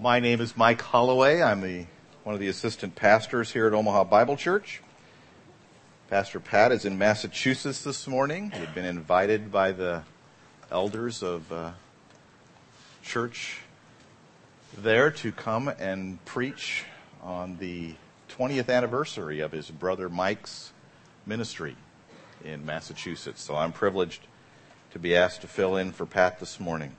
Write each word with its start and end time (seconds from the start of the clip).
My 0.00 0.20
name 0.20 0.40
is 0.40 0.56
Mike 0.56 0.80
Holloway. 0.80 1.42
I'm 1.42 1.60
the, 1.60 1.84
one 2.22 2.32
of 2.32 2.40
the 2.40 2.46
assistant 2.46 2.94
pastors 2.94 3.50
here 3.50 3.66
at 3.66 3.72
Omaha 3.72 4.04
Bible 4.04 4.36
Church. 4.36 4.80
Pastor 6.08 6.38
Pat 6.38 6.70
is 6.70 6.84
in 6.84 6.96
Massachusetts 6.96 7.82
this 7.82 8.06
morning. 8.06 8.52
He 8.52 8.60
had 8.60 8.76
been 8.76 8.84
invited 8.84 9.50
by 9.50 9.72
the 9.72 10.04
elders 10.70 11.24
of 11.24 11.50
uh, 11.50 11.72
church 13.02 13.58
there 14.76 15.10
to 15.10 15.32
come 15.32 15.66
and 15.66 16.24
preach 16.24 16.84
on 17.20 17.56
the 17.58 17.94
20th 18.28 18.68
anniversary 18.68 19.40
of 19.40 19.50
his 19.50 19.68
brother 19.68 20.08
Mike's 20.08 20.72
ministry 21.26 21.74
in 22.44 22.64
Massachusetts. 22.64 23.42
So 23.42 23.56
I'm 23.56 23.72
privileged 23.72 24.28
to 24.92 25.00
be 25.00 25.16
asked 25.16 25.40
to 25.40 25.48
fill 25.48 25.76
in 25.76 25.90
for 25.90 26.06
Pat 26.06 26.38
this 26.38 26.60
morning. 26.60 26.94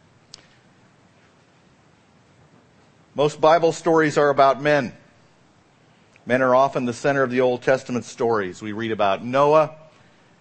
Most 3.20 3.42
Bible 3.42 3.74
stories 3.74 4.18
are 4.18 4.30
about 4.30 4.62
men. 4.62 4.94
Men 6.26 6.42
are 6.42 6.56
often 6.56 6.86
the 6.86 6.94
center 6.94 7.22
of 7.22 7.30
the 7.30 7.42
Old 7.42 7.62
Testament 7.62 8.06
stories. 8.06 8.62
We 8.62 8.72
read 8.72 8.94
about 8.94 9.26
Noah, 9.26 9.76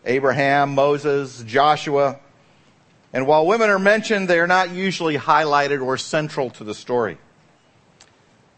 Abraham, 0.05 0.77
Moses, 0.77 1.43
Joshua. 1.43 2.21
And 3.13 3.27
while 3.27 3.49
women 3.49 3.69
are 3.69 3.81
mentioned, 3.81 4.29
they 4.29 4.39
are 4.39 4.47
not 4.47 4.71
usually 4.71 5.17
highlighted 5.17 5.85
or 5.85 5.97
central 5.97 6.51
to 6.51 6.63
the 6.63 6.73
story. 6.73 7.19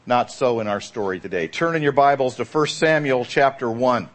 Not 0.05 0.30
so 0.30 0.61
in 0.61 0.66
our 0.66 0.83
story 0.83 1.19
today. 1.19 1.48
Turn 1.48 1.75
in 1.75 1.80
your 1.80 1.92
Bibles 1.92 2.37
to 2.37 2.45
1 2.45 2.66
Samuel 2.66 3.25
chapter 3.25 3.70
1. 3.70 4.06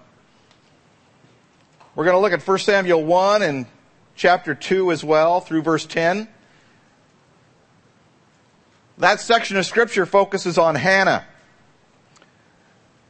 We're 1.95 2.05
going 2.05 2.15
to 2.15 2.19
look 2.19 2.31
at 2.31 2.47
1 2.47 2.59
Samuel 2.59 3.03
1 3.03 3.41
and 3.41 3.65
chapter 4.15 4.53
2 4.53 4.91
as 4.91 5.03
well 5.03 5.39
through 5.39 5.63
verse 5.63 5.87
10. 5.87 6.27
That 8.97 9.19
section 9.19 9.57
of 9.57 9.65
scripture 9.65 10.05
focuses 10.05 10.57
on 10.57 10.75
Hannah. 10.75 11.25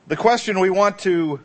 The 0.08 0.16
question 0.16 0.60
we 0.60 0.70
want 0.70 1.00
to 1.00 1.40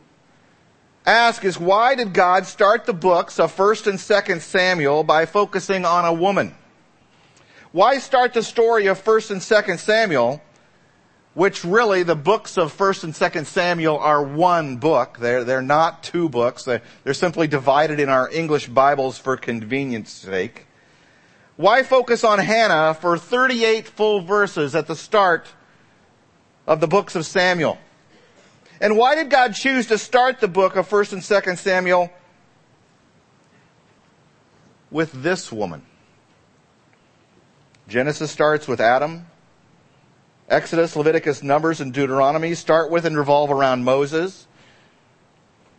ask 1.04 1.44
is 1.44 1.58
why 1.58 1.94
did 1.94 2.14
God 2.14 2.46
start 2.46 2.86
the 2.86 2.94
books 2.94 3.38
of 3.38 3.54
1st 3.54 3.86
and 3.86 3.98
2nd 3.98 4.40
Samuel 4.40 5.04
by 5.04 5.26
focusing 5.26 5.84
on 5.84 6.04
a 6.04 6.12
woman? 6.12 6.54
Why 7.72 7.98
start 7.98 8.32
the 8.32 8.42
story 8.42 8.86
of 8.86 9.02
1st 9.02 9.30
and 9.30 9.40
2nd 9.40 9.78
Samuel, 9.78 10.42
which 11.34 11.64
really 11.64 12.02
the 12.02 12.16
books 12.16 12.56
of 12.56 12.76
1st 12.76 13.04
and 13.04 13.14
2nd 13.14 13.46
Samuel 13.46 13.98
are 13.98 14.22
one 14.22 14.78
book. 14.78 15.18
They're, 15.18 15.44
they're 15.44 15.62
not 15.62 16.02
two 16.02 16.28
books. 16.28 16.64
They're, 16.64 16.82
they're 17.04 17.14
simply 17.14 17.46
divided 17.46 18.00
in 18.00 18.08
our 18.08 18.28
English 18.30 18.68
Bibles 18.68 19.18
for 19.18 19.36
convenience 19.36 20.10
sake. 20.10 20.66
Why 21.60 21.82
focus 21.82 22.24
on 22.24 22.38
Hannah 22.38 22.94
for 22.94 23.18
38 23.18 23.86
full 23.86 24.22
verses 24.22 24.74
at 24.74 24.86
the 24.86 24.96
start 24.96 25.46
of 26.66 26.80
the 26.80 26.86
books 26.86 27.14
of 27.14 27.26
Samuel? 27.26 27.76
And 28.80 28.96
why 28.96 29.14
did 29.14 29.28
God 29.28 29.52
choose 29.54 29.88
to 29.88 29.98
start 29.98 30.40
the 30.40 30.48
book 30.48 30.76
of 30.76 30.88
1st 30.88 31.12
and 31.12 31.20
2nd 31.20 31.58
Samuel 31.58 32.10
with 34.90 35.12
this 35.22 35.52
woman? 35.52 35.84
Genesis 37.88 38.30
starts 38.30 38.66
with 38.66 38.80
Adam. 38.80 39.26
Exodus, 40.48 40.96
Leviticus, 40.96 41.42
Numbers, 41.42 41.82
and 41.82 41.92
Deuteronomy 41.92 42.54
start 42.54 42.90
with 42.90 43.04
and 43.04 43.18
revolve 43.18 43.50
around 43.50 43.84
Moses. 43.84 44.46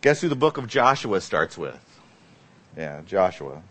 Guess 0.00 0.20
who 0.20 0.28
the 0.28 0.36
book 0.36 0.58
of 0.58 0.68
Joshua 0.68 1.20
starts 1.20 1.58
with? 1.58 2.00
Yeah, 2.76 3.00
Joshua. 3.04 3.64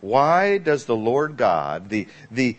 Why 0.00 0.58
does 0.58 0.84
the 0.84 0.96
Lord 0.96 1.36
God, 1.36 1.88
the, 1.88 2.06
the 2.30 2.56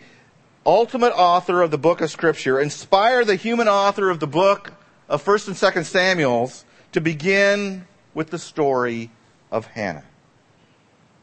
ultimate 0.66 1.12
author 1.12 1.62
of 1.62 1.70
the 1.70 1.78
book 1.78 2.00
of 2.00 2.10
scripture, 2.10 2.60
inspire 2.60 3.24
the 3.24 3.36
human 3.36 3.68
author 3.68 4.10
of 4.10 4.20
the 4.20 4.26
book 4.26 4.72
of 5.08 5.24
1st 5.24 5.48
and 5.48 5.56
2nd 5.56 5.84
Samuel's 5.84 6.64
to 6.92 7.00
begin 7.00 7.86
with 8.12 8.30
the 8.30 8.38
story 8.38 9.10
of 9.50 9.66
Hannah? 9.66 10.04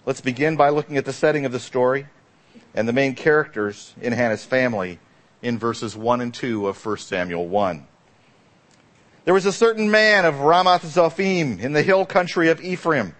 Let's 0.05 0.21
begin 0.21 0.55
by 0.55 0.69
looking 0.69 0.97
at 0.97 1.05
the 1.05 1.13
setting 1.13 1.45
of 1.45 1.51
the 1.51 1.59
story 1.59 2.07
and 2.73 2.87
the 2.87 2.93
main 2.93 3.15
characters 3.15 3.93
in 4.01 4.13
Hannah's 4.13 4.45
family 4.45 4.99
in 5.41 5.59
verses 5.59 5.95
1 5.95 6.21
and 6.21 6.33
2 6.33 6.67
of 6.67 6.83
1 6.83 6.97
Samuel 6.97 7.47
1. 7.47 7.85
There 9.25 9.33
was 9.33 9.45
a 9.45 9.51
certain 9.51 9.89
man 9.89 10.25
of 10.25 10.35
Ramath 10.35 10.85
Zophim 10.85 11.59
in 11.59 11.73
the 11.73 11.81
hill 11.81 12.05
country 12.05 12.49
of 12.49 12.61
Ephraim, 12.61 13.15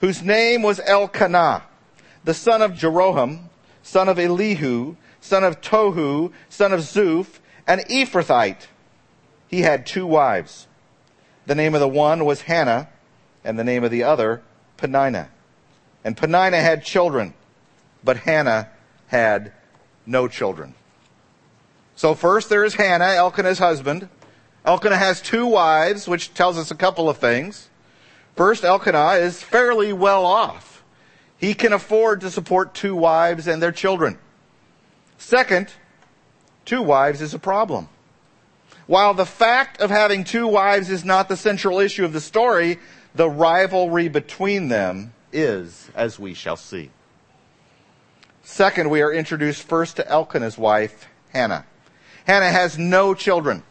whose 0.00 0.22
name 0.22 0.62
was 0.62 0.80
Elkanah 0.80 1.64
the 2.24 2.34
son 2.34 2.62
of 2.62 2.72
Jeroham, 2.72 3.48
son 3.82 4.08
of 4.08 4.18
Elihu, 4.18 4.96
son 5.20 5.44
of 5.44 5.60
Tohu, 5.60 6.32
son 6.48 6.72
of 6.72 6.80
Zuph, 6.80 7.38
an 7.66 7.80
Ephrathite. 7.90 8.66
He 9.48 9.62
had 9.62 9.86
two 9.86 10.06
wives. 10.06 10.66
The 11.46 11.54
name 11.54 11.74
of 11.74 11.80
the 11.80 11.88
one 11.88 12.24
was 12.24 12.42
Hannah, 12.42 12.88
and 13.44 13.58
the 13.58 13.64
name 13.64 13.84
of 13.84 13.90
the 13.90 14.04
other, 14.04 14.42
Peninnah. 14.76 15.28
And 16.04 16.16
Peninnah 16.16 16.60
had 16.60 16.84
children, 16.84 17.34
but 18.02 18.18
Hannah 18.18 18.70
had 19.08 19.52
no 20.06 20.28
children. 20.28 20.74
So 21.96 22.14
first 22.14 22.48
there 22.48 22.64
is 22.64 22.74
Hannah, 22.74 23.14
Elkanah's 23.16 23.58
husband. 23.58 24.08
Elkanah 24.64 24.96
has 24.96 25.20
two 25.20 25.46
wives, 25.46 26.06
which 26.08 26.34
tells 26.34 26.56
us 26.56 26.70
a 26.70 26.76
couple 26.76 27.08
of 27.08 27.18
things. 27.18 27.68
First, 28.36 28.64
Elkanah 28.64 29.14
is 29.14 29.42
fairly 29.42 29.92
well 29.92 30.24
off. 30.24 30.71
He 31.42 31.54
can 31.54 31.72
afford 31.72 32.20
to 32.20 32.30
support 32.30 32.72
two 32.72 32.94
wives 32.94 33.48
and 33.48 33.60
their 33.60 33.72
children. 33.72 34.16
Second, 35.18 35.72
two 36.64 36.80
wives 36.80 37.20
is 37.20 37.34
a 37.34 37.38
problem. 37.38 37.88
While 38.86 39.12
the 39.12 39.26
fact 39.26 39.80
of 39.80 39.90
having 39.90 40.22
two 40.22 40.46
wives 40.46 40.88
is 40.88 41.04
not 41.04 41.28
the 41.28 41.36
central 41.36 41.80
issue 41.80 42.04
of 42.04 42.12
the 42.12 42.20
story, 42.20 42.78
the 43.16 43.28
rivalry 43.28 44.06
between 44.08 44.68
them 44.68 45.14
is, 45.32 45.90
as 45.96 46.16
we 46.16 46.32
shall 46.32 46.56
see. 46.56 46.90
Second, 48.44 48.88
we 48.88 49.02
are 49.02 49.12
introduced 49.12 49.64
first 49.64 49.96
to 49.96 50.08
Elkanah's 50.08 50.56
wife, 50.56 51.08
Hannah. 51.30 51.66
Hannah 52.24 52.52
has 52.52 52.78
no 52.78 53.14
children. 53.14 53.64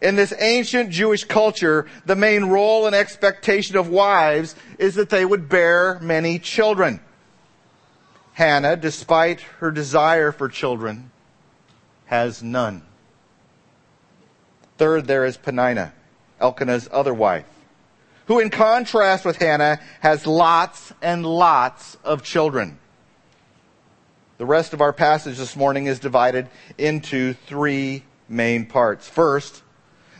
In 0.00 0.16
this 0.16 0.32
ancient 0.38 0.90
Jewish 0.90 1.24
culture, 1.24 1.86
the 2.06 2.16
main 2.16 2.44
role 2.44 2.86
and 2.86 2.94
expectation 2.94 3.76
of 3.76 3.88
wives 3.88 4.54
is 4.78 4.96
that 4.96 5.10
they 5.10 5.24
would 5.24 5.48
bear 5.48 5.98
many 6.00 6.38
children. 6.38 7.00
Hannah, 8.32 8.76
despite 8.76 9.40
her 9.60 9.70
desire 9.70 10.32
for 10.32 10.48
children, 10.48 11.10
has 12.06 12.42
none. 12.42 12.82
Third, 14.76 15.06
there 15.06 15.24
is 15.24 15.36
Peninnah, 15.36 15.92
Elkanah's 16.40 16.88
other 16.90 17.14
wife, 17.14 17.46
who 18.26 18.40
in 18.40 18.50
contrast 18.50 19.24
with 19.24 19.36
Hannah 19.36 19.80
has 20.00 20.26
lots 20.26 20.92
and 21.00 21.24
lots 21.24 21.96
of 22.02 22.22
children. 22.24 22.78
The 24.38 24.46
rest 24.46 24.72
of 24.72 24.80
our 24.80 24.92
passage 24.92 25.38
this 25.38 25.54
morning 25.54 25.86
is 25.86 26.00
divided 26.00 26.48
into 26.76 27.34
three 27.34 28.02
main 28.28 28.66
parts. 28.66 29.08
First, 29.08 29.62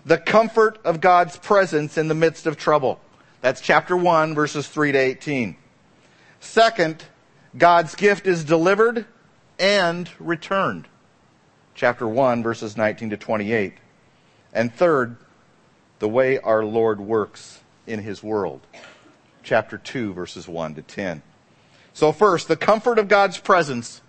the 0.05 0.19
comfort 0.19 0.79
of 0.85 1.01
God's 1.01 1.37
presence 1.37 1.97
in 1.97 2.09
the 2.09 2.15
midst 2.15 2.47
of 2.47 2.57
trouble. 2.57 3.01
That's 3.41 3.61
chapter 3.61 3.97
1, 3.97 4.35
verses 4.35 4.69
3 4.69 4.93
to 4.93 4.99
18. 4.99 5.57
Second, 6.41 7.05
God's 7.57 7.95
gift 7.95 8.27
is 8.27 8.45
delivered 8.45 9.07
and 9.59 10.11
returned. 10.19 10.89
Chapter 11.75 12.07
1, 12.07 12.43
verses 12.43 12.77
19 12.77 13.11
to 13.11 13.17
28. 13.17 13.75
And 14.53 14.73
third, 14.73 15.17
the 15.99 16.09
way 16.09 16.39
our 16.39 16.65
Lord 16.65 17.01
works 17.01 17.61
in 17.87 18.01
his 18.01 18.23
world. 18.23 18.61
Chapter 19.43 19.79
2, 19.79 20.13
verses 20.13 20.47
1 20.47 20.75
to 20.77 20.83
10. 20.83 21.23
So 21.93 22.13
first, 22.13 22.49
the 22.49 22.57
comfort 22.57 22.99
of 22.99 23.09
God's 23.09 23.39
presence 23.39 24.01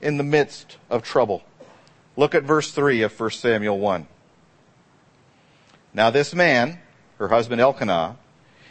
in 0.00 0.16
the 0.16 0.24
midst 0.24 0.76
of 0.90 1.02
trouble. 1.02 1.42
Look 2.16 2.34
at 2.34 2.44
verse 2.44 2.70
3 2.70 3.02
of 3.02 3.18
1 3.18 3.30
Samuel 3.30 3.78
1. 3.78 4.06
Now 5.94 6.10
this 6.10 6.34
man, 6.34 6.80
her 7.18 7.28
husband 7.28 7.60
Elkanah, 7.60 8.16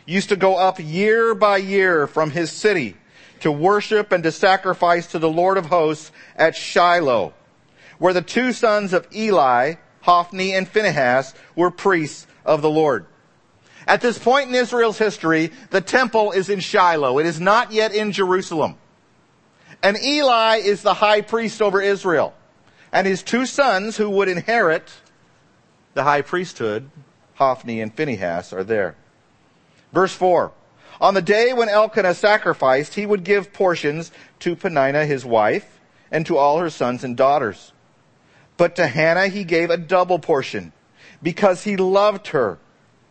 used 0.06 0.30
to 0.30 0.36
go 0.36 0.58
up 0.58 0.78
year 0.80 1.34
by 1.34 1.58
year 1.58 2.06
from 2.06 2.32
his 2.32 2.52
city 2.52 2.98
to 3.40 3.52
worship 3.52 4.12
and 4.12 4.24
to 4.24 4.32
sacrifice 4.32 5.08
to 5.08 5.20
the 5.20 5.30
Lord 5.30 5.58
of 5.58 5.68
hosts 5.68 6.12
at 6.36 6.56
Shiloh, 6.56 7.34
where 7.98 8.14
the 8.14 8.22
two 8.22 8.52
sons 8.52 8.92
of 8.92 9.08
Eli, 9.16 9.76
Hophni 10.02 10.54
and 10.54 10.68
Phinehas, 10.68 11.34
were 11.56 11.72
priests 11.72 12.28
of 12.46 12.62
the 12.62 12.70
Lord. 12.70 13.06
At 13.88 14.02
this 14.02 14.18
point 14.18 14.50
in 14.50 14.56
Israel's 14.56 14.98
history, 14.98 15.52
the 15.70 15.82
temple 15.82 16.34
is 16.34 16.50
in 16.50 16.60
Shiloh. 16.60 17.20
It 17.20 17.26
is 17.26 17.40
not 17.40 17.72
yet 17.72 17.94
in 17.94 18.12
Jerusalem. 18.12 18.78
And 19.82 19.98
Eli 19.98 20.58
is 20.58 20.82
the 20.82 20.94
high 20.94 21.22
priest 21.22 21.62
over 21.62 21.82
Israel. 21.82 22.34
And 22.92 23.08
his 23.08 23.24
two 23.24 23.46
sons 23.46 23.98
who 23.98 24.10
would 24.10 24.30
inherit 24.30 24.92
the 25.94 26.04
high 26.04 26.22
priesthood 26.22 26.90
Hophni, 27.36 27.82
and 27.82 27.94
Phinehas 27.94 28.54
are 28.54 28.64
there. 28.64 28.96
Verse 29.92 30.14
4. 30.14 30.52
On 31.02 31.14
the 31.14 31.22
day 31.22 31.54
when 31.54 31.70
Elkanah 31.70 32.14
sacrificed, 32.14 32.96
he 32.96 33.06
would 33.06 33.24
give 33.24 33.54
portions 33.54 34.12
to 34.40 34.56
Peninnah 34.56 35.06
his 35.06 35.26
wife 35.26 35.80
and 36.12 36.26
to 36.26 36.38
all 36.38 36.60
her 36.60 36.70
sons 36.70 37.04
and 37.04 37.18
daughters. 37.18 37.74
But 38.58 38.76
to 38.76 38.88
Hannah 38.88 39.28
he 39.28 39.44
gave 39.44 39.70
a 39.70 39.78
double 39.78 40.20
portion 40.20 40.72
because 41.22 41.64
he 41.64 41.76
loved 41.76 42.28
her, 42.28 42.60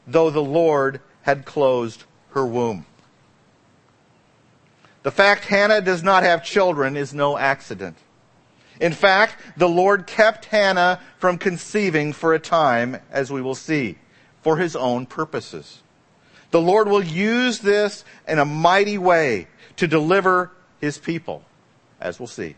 though 0.07 0.31
the 0.31 0.43
Lord 0.43 1.01
had 1.23 1.45
closed 1.45 2.05
her 2.31 2.47
womb. 2.47 2.87
The 5.03 5.11
fact 5.11 5.45
Hannah 5.45 5.81
does 5.81 6.03
not 6.03 6.23
have 6.23 6.45
children 6.45 6.97
is 6.97 7.13
no 7.13 7.37
accident. 7.37 7.97
In 8.81 8.93
fact, 8.93 9.37
the 9.57 9.69
Lord 9.69 10.07
kept 10.07 10.47
Hannah 10.47 11.01
from 11.19 11.39
conceiving 11.39 12.13
for 12.13 12.35
a 12.35 12.39
time, 12.39 13.01
as 13.11 13.31
we 13.31 13.43
will 13.43 13.55
see, 13.55 13.99
for 14.43 14.57
his 14.57 14.77
own 14.77 15.07
purposes. 15.07 15.83
The 16.51 16.61
Lord 16.61 16.89
will 16.89 17.03
use 17.03 17.61
this 17.61 18.05
in 18.29 18.39
a 18.39 18.45
mighty 18.45 18.99
way 18.99 19.49
to 19.77 19.89
deliver 19.89 20.51
his 20.81 20.99
people, 20.99 21.45
as 22.01 22.21
we'll 22.21 22.27
see. 22.27 22.57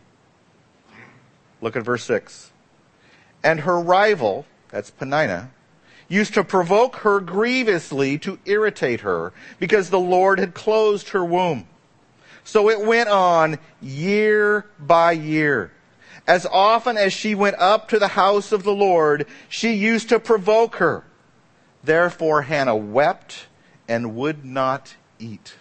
Look 1.60 1.76
at 1.76 1.84
verse 1.84 2.04
6. 2.04 2.50
And 3.42 3.60
her 3.60 3.78
rival, 3.78 4.46
that's 4.70 4.90
Peninnah, 4.90 5.50
used 6.08 6.34
to 6.34 6.44
provoke 6.44 6.96
her 6.96 7.20
grievously 7.20 8.19
to 8.19 8.38
irritate 8.44 9.00
her 9.00 9.32
because 9.58 9.90
the 9.90 10.00
Lord 10.00 10.38
had 10.38 10.54
closed 10.54 11.10
her 11.10 11.25
womb. 11.25 11.66
So 12.42 12.69
it 12.69 12.84
went 12.84 13.08
on 13.08 13.58
year 13.80 14.66
by 14.78 15.12
year. 15.12 15.72
As 16.26 16.46
often 16.46 16.96
as 16.96 17.12
she 17.12 17.34
went 17.34 17.56
up 17.58 17.88
to 17.88 17.98
the 17.98 18.08
house 18.08 18.52
of 18.52 18.62
the 18.62 18.75
Lord, 18.75 19.26
she 19.48 19.72
used 19.75 20.08
to 20.10 20.19
provoke 20.19 20.76
her. 20.76 21.04
Therefore 21.84 22.42
Hannah 22.42 22.76
wept 22.76 23.46
and 23.88 24.16
would 24.16 24.44
not 24.44 24.96
eat. 25.19 25.54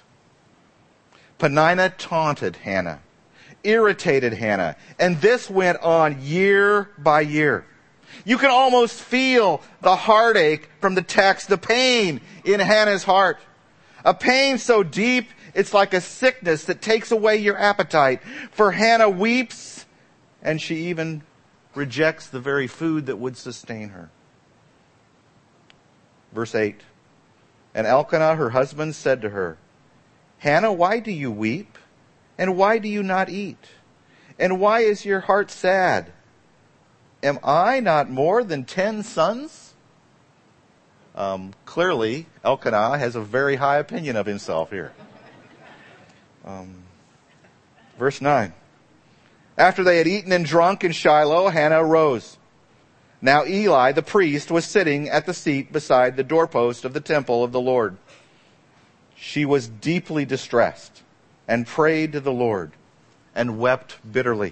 Peninnah 1.37 1.89
taunted 1.97 2.55
Hannah, 2.57 3.01
irritated 3.63 4.33
Hannah, 4.33 4.77
and 4.97 5.19
this 5.19 5.49
went 5.49 5.79
on 5.81 6.21
year 6.21 6.89
by 6.97 7.21
year. 7.21 7.65
You 8.25 8.37
can 8.37 8.51
almost 8.51 9.01
feel 9.01 9.61
the 9.81 9.95
heartache 9.95 10.69
from 10.79 10.95
the 10.95 11.01
text, 11.01 11.49
the 11.49 11.57
pain 11.57 12.21
in 12.45 12.59
Hannah's 12.59 13.03
heart. 13.03 13.39
A 14.05 14.13
pain 14.13 14.57
so 14.57 14.83
deep, 14.83 15.29
it's 15.53 15.73
like 15.73 15.93
a 15.93 16.01
sickness 16.01 16.65
that 16.65 16.81
takes 16.81 17.11
away 17.11 17.37
your 17.37 17.57
appetite. 17.57 18.21
For 18.51 18.71
Hannah 18.71 19.09
weeps, 19.09 19.85
and 20.41 20.61
she 20.61 20.87
even 20.87 21.23
rejects 21.75 22.27
the 22.27 22.39
very 22.39 22.67
food 22.67 23.07
that 23.07 23.17
would 23.17 23.35
sustain 23.35 23.89
her. 23.89 24.09
Verse 26.33 26.55
8. 26.55 26.81
And 27.75 27.87
Elkanah, 27.87 28.35
her 28.35 28.51
husband, 28.51 28.95
said 28.95 29.21
to 29.21 29.29
her, 29.29 29.57
Hannah, 30.39 30.73
why 30.73 30.99
do 30.99 31.11
you 31.11 31.31
weep? 31.31 31.77
And 32.37 32.57
why 32.57 32.79
do 32.79 32.89
you 32.89 33.03
not 33.03 33.29
eat? 33.29 33.69
And 34.39 34.59
why 34.59 34.81
is 34.81 35.05
your 35.05 35.21
heart 35.21 35.51
sad? 35.51 36.11
Am 37.21 37.39
I 37.43 37.79
not 37.79 38.09
more 38.09 38.43
than 38.43 38.65
ten 38.65 39.03
sons? 39.03 39.73
Um, 41.15 41.53
clearly, 41.65 42.25
Elkanah 42.43 42.97
has 42.97 43.15
a 43.15 43.21
very 43.21 43.55
high 43.55 43.77
opinion 43.77 44.15
of 44.15 44.25
himself 44.25 44.71
here. 44.71 44.91
Um, 46.43 46.83
verse 47.97 48.19
9. 48.19 48.51
After 49.57 49.83
they 49.83 49.99
had 49.99 50.07
eaten 50.07 50.31
and 50.31 50.45
drunk 50.45 50.83
in 50.83 50.91
Shiloh, 50.91 51.49
Hannah 51.49 51.83
arose. 51.83 52.37
Now 53.23 53.45
Eli 53.45 53.93
the 53.93 54.03
priest 54.03 54.51
was 54.51 54.65
sitting 54.65 55.07
at 55.07 55.25
the 55.25 55.33
seat 55.33 55.71
beside 55.71 56.17
the 56.17 56.25
doorpost 56.25 56.83
of 56.83 56.91
the 56.91 56.99
temple 56.99 57.41
of 57.41 57.53
the 57.53 57.61
Lord. 57.61 57.95
She 59.15 59.45
was 59.45 59.69
deeply 59.69 60.25
distressed 60.25 61.03
and 61.47 61.65
prayed 61.65 62.11
to 62.11 62.19
the 62.19 62.33
Lord 62.33 62.73
and 63.33 63.59
wept 63.59 63.95
bitterly. 64.11 64.51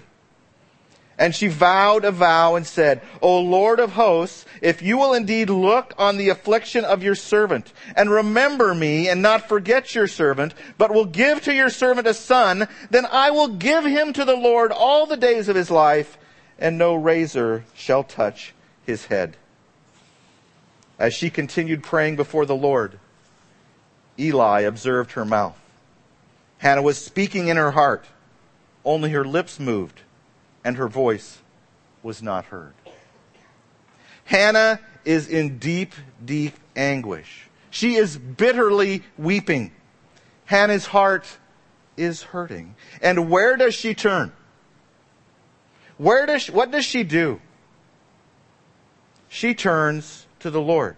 And 1.18 1.34
she 1.34 1.48
vowed 1.48 2.06
a 2.06 2.10
vow 2.10 2.54
and 2.54 2.66
said, 2.66 3.02
O 3.20 3.40
Lord 3.40 3.78
of 3.78 3.92
hosts, 3.92 4.46
if 4.62 4.80
you 4.80 4.96
will 4.96 5.12
indeed 5.12 5.50
look 5.50 5.92
on 5.98 6.16
the 6.16 6.30
affliction 6.30 6.82
of 6.86 7.02
your 7.02 7.14
servant 7.14 7.74
and 7.94 8.10
remember 8.10 8.74
me 8.74 9.06
and 9.06 9.20
not 9.20 9.50
forget 9.50 9.94
your 9.94 10.08
servant, 10.08 10.54
but 10.78 10.94
will 10.94 11.04
give 11.04 11.42
to 11.42 11.52
your 11.52 11.68
servant 11.68 12.06
a 12.06 12.14
son, 12.14 12.66
then 12.88 13.04
I 13.04 13.32
will 13.32 13.48
give 13.48 13.84
him 13.84 14.14
to 14.14 14.24
the 14.24 14.34
Lord 14.34 14.72
all 14.72 15.04
the 15.04 15.18
days 15.18 15.50
of 15.50 15.56
his 15.56 15.70
life 15.70 16.16
and 16.58 16.78
no 16.78 16.94
razor 16.94 17.64
shall 17.74 18.02
touch 18.02 18.54
his 18.86 19.06
head. 19.06 19.36
As 20.98 21.14
she 21.14 21.30
continued 21.30 21.82
praying 21.82 22.16
before 22.16 22.46
the 22.46 22.54
Lord, 22.54 22.98
Eli 24.18 24.60
observed 24.60 25.12
her 25.12 25.24
mouth. 25.24 25.58
Hannah 26.58 26.82
was 26.82 26.98
speaking 26.98 27.48
in 27.48 27.56
her 27.56 27.72
heart. 27.72 28.04
Only 28.84 29.10
her 29.10 29.24
lips 29.24 29.58
moved 29.58 30.02
and 30.64 30.76
her 30.76 30.88
voice 30.88 31.38
was 32.02 32.22
not 32.22 32.46
heard. 32.46 32.74
Hannah 34.24 34.80
is 35.04 35.28
in 35.28 35.58
deep, 35.58 35.94
deep 36.24 36.54
anguish. 36.76 37.48
She 37.70 37.94
is 37.94 38.16
bitterly 38.16 39.02
weeping. 39.18 39.72
Hannah's 40.44 40.86
heart 40.86 41.38
is 41.96 42.22
hurting. 42.22 42.74
And 43.00 43.30
where 43.30 43.56
does 43.56 43.74
she 43.74 43.94
turn? 43.94 44.32
Where 45.98 46.26
does 46.26 46.42
she, 46.42 46.52
what 46.52 46.70
does 46.70 46.84
she 46.84 47.02
do? 47.02 47.40
She 49.32 49.54
turns 49.54 50.26
to 50.40 50.50
the 50.50 50.60
Lord. 50.60 50.94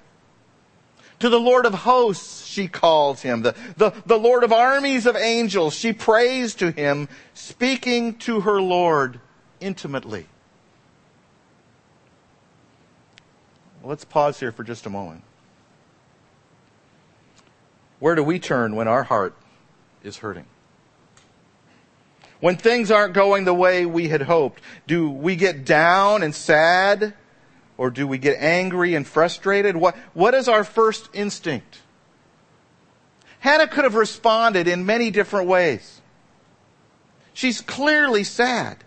To 1.21 1.29
the 1.29 1.39
Lord 1.39 1.67
of 1.67 1.73
hosts, 1.73 2.45
she 2.45 2.67
calls 2.67 3.23
him. 3.23 3.43
The, 3.43 3.55
the, 3.77 3.93
the 4.07 4.19
Lord 4.19 4.43
of 4.43 4.53
armies 4.53 5.07
of 5.07 5.15
angels, 5.15 5.73
she 5.73 5.93
prays 5.93 6.57
to 6.57 6.73
him, 6.73 7.09
speaking 7.33 8.17
to 8.19 8.41
her 8.41 8.61
Lord 8.61 9.21
intimately. 9.61 10.27
Let's 13.85 14.05
pause 14.05 14.41
here 14.41 14.51
for 14.51 14.65
just 14.65 14.85
a 14.85 14.91
moment. 14.91 15.23
Where 18.01 18.17
do 18.17 18.25
we 18.25 18.41
turn 18.41 18.75
when 18.75 18.89
our 18.89 19.05
heart 19.05 19.37
is 20.03 20.17
hurting? 20.17 20.47
When 22.41 22.57
things 22.57 22.91
aren't 22.91 23.15
going 23.15 23.45
the 23.45 23.55
way 23.55 23.87
we 23.87 24.09
had 24.09 24.23
hoped, 24.23 24.61
do 24.89 25.09
we 25.09 25.37
get 25.37 25.65
down 25.65 26.25
and 26.25 26.35
sad? 26.35 27.15
Or 27.77 27.91
do 27.91 28.07
we 28.07 28.19
get 28.19 28.37
angry 28.39 28.95
and 28.95 29.07
frustrated? 29.07 29.77
What, 29.77 29.97
what 30.13 30.35
is 30.35 30.49
our 30.49 30.65
first 30.65 31.09
instinct? 31.13 31.79
Hannah 33.41 33.69
could 33.69 33.85
have 33.85 33.95
responded 33.95 34.69
in 34.69 34.87
many 34.87 35.11
different 35.11 35.49
ways. 35.49 36.01
She's 37.35 37.61
clearly 37.61 38.25
sad. 38.25 38.85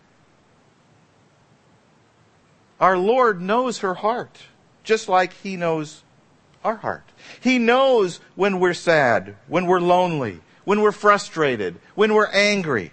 Our 2.80 2.98
Lord 2.98 3.42
knows 3.42 3.80
her 3.80 3.96
heart, 3.96 4.38
just 4.84 5.10
like 5.10 5.34
He 5.34 5.58
knows 5.58 6.04
our 6.64 6.78
heart. 6.78 7.04
He 7.42 7.60
knows 7.60 8.20
when 8.36 8.60
we're 8.60 8.74
sad, 8.74 9.36
when 9.48 9.66
we're 9.68 9.82
lonely, 9.82 10.40
when 10.64 10.82
we're 10.82 10.92
frustrated, 10.92 11.80
when 11.96 12.14
we're 12.14 12.30
angry. 12.32 12.92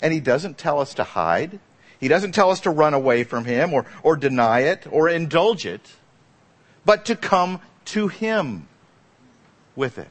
And 0.00 0.12
He 0.12 0.20
doesn't 0.20 0.58
tell 0.58 0.80
us 0.80 0.94
to 0.94 1.04
hide. 1.04 1.58
He 1.98 2.08
doesn't 2.08 2.32
tell 2.32 2.50
us 2.50 2.60
to 2.60 2.70
run 2.70 2.94
away 2.94 3.24
from 3.24 3.44
Him 3.44 3.72
or, 3.72 3.86
or 4.02 4.16
deny 4.16 4.60
it 4.60 4.86
or 4.90 5.08
indulge 5.08 5.64
it, 5.64 5.92
but 6.84 7.04
to 7.06 7.16
come 7.16 7.60
to 7.86 8.08
Him 8.08 8.68
with 9.74 9.98
it. 9.98 10.08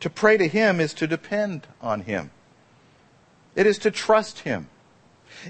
To 0.00 0.10
pray 0.10 0.36
to 0.36 0.46
Him 0.46 0.80
is 0.80 0.94
to 0.94 1.06
depend 1.06 1.66
on 1.80 2.02
Him. 2.02 2.30
It 3.56 3.66
is 3.66 3.78
to 3.78 3.90
trust 3.90 4.40
Him. 4.40 4.68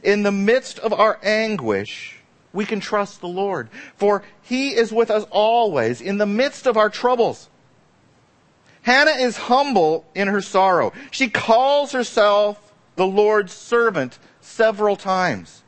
In 0.03 0.23
the 0.23 0.33
midst 0.33 0.79
of 0.79 0.93
our 0.93 1.19
anguish, 1.23 2.21
we 2.53 2.65
can 2.65 2.81
trust 2.81 3.21
the 3.21 3.29
Lord, 3.29 3.69
for 3.97 4.23
He 4.43 4.71
is 4.71 4.93
with 4.93 5.11
us 5.11 5.25
always 5.31 6.01
in 6.01 6.19
the 6.19 6.27
midst 6.27 6.67
of 6.67 6.77
our 6.77 6.89
troubles. 6.89 7.49
Hannah 8.83 9.13
is 9.13 9.37
humble 9.37 10.05
in 10.15 10.29
her 10.29 10.41
sorrow. 10.41 10.93
She 11.11 11.29
calls 11.29 11.93
herself 11.93 12.63
the 12.97 13.07
Lord's 13.07 13.53
servant 13.53 14.19
several 14.41 14.97
times. 14.97 15.63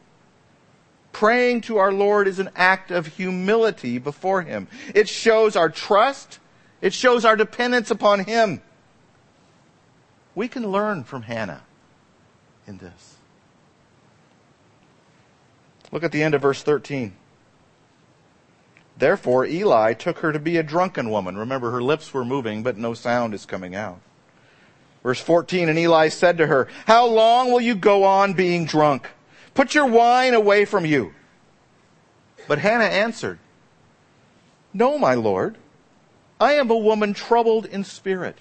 Praying 1.13 1.63
to 1.63 1.79
our 1.79 1.93
Lord 1.93 2.29
is 2.29 2.39
an 2.39 2.51
act 2.55 2.91
of 2.91 3.07
humility 3.07 3.99
before 3.99 4.43
Him. 4.43 4.69
It 4.95 5.09
shows 5.09 5.57
our 5.57 5.71
trust. 5.71 6.39
It 6.81 6.93
shows 6.93 7.25
our 7.25 7.37
dependence 7.37 7.91
upon 7.91 8.25
Him. 8.25 8.61
We 10.35 10.49
can 10.49 10.71
learn 10.71 11.05
from 11.05 11.23
Hannah 11.23 11.63
in 12.67 12.79
this. 12.79 13.17
Look 15.91 16.05
at 16.05 16.13
the 16.13 16.23
end 16.23 16.35
of 16.35 16.43
verse 16.43 16.63
13. 16.63 17.17
Therefore, 18.99 19.47
Eli 19.47 19.95
took 19.95 20.19
her 20.19 20.33
to 20.33 20.39
be 20.39 20.57
a 20.57 20.63
drunken 20.63 21.11
woman. 21.11 21.37
Remember, 21.37 21.71
her 21.71 21.83
lips 21.83 22.13
were 22.13 22.25
moving, 22.25 22.63
but 22.63 22.77
no 22.77 22.95
sound 22.95 23.35
is 23.35 23.47
coming 23.47 23.75
out. 23.75 24.01
Verse 25.07 25.21
14, 25.21 25.69
and 25.69 25.79
Eli 25.79 26.09
said 26.09 26.37
to 26.39 26.49
her, 26.49 26.67
How 26.85 27.07
long 27.07 27.53
will 27.53 27.61
you 27.61 27.77
go 27.77 28.03
on 28.03 28.33
being 28.33 28.65
drunk? 28.65 29.09
Put 29.55 29.73
your 29.73 29.87
wine 29.87 30.35
away 30.35 30.65
from 30.65 30.85
you. 30.85 31.15
But 32.49 32.59
Hannah 32.59 32.87
answered, 32.87 33.39
No, 34.75 34.99
my 34.99 35.15
Lord. 35.15 35.59
I 36.41 36.55
am 36.55 36.73
a 36.73 36.77
woman 36.77 37.15
troubled 37.15 37.67
in 37.67 37.85
spirit. 37.85 38.39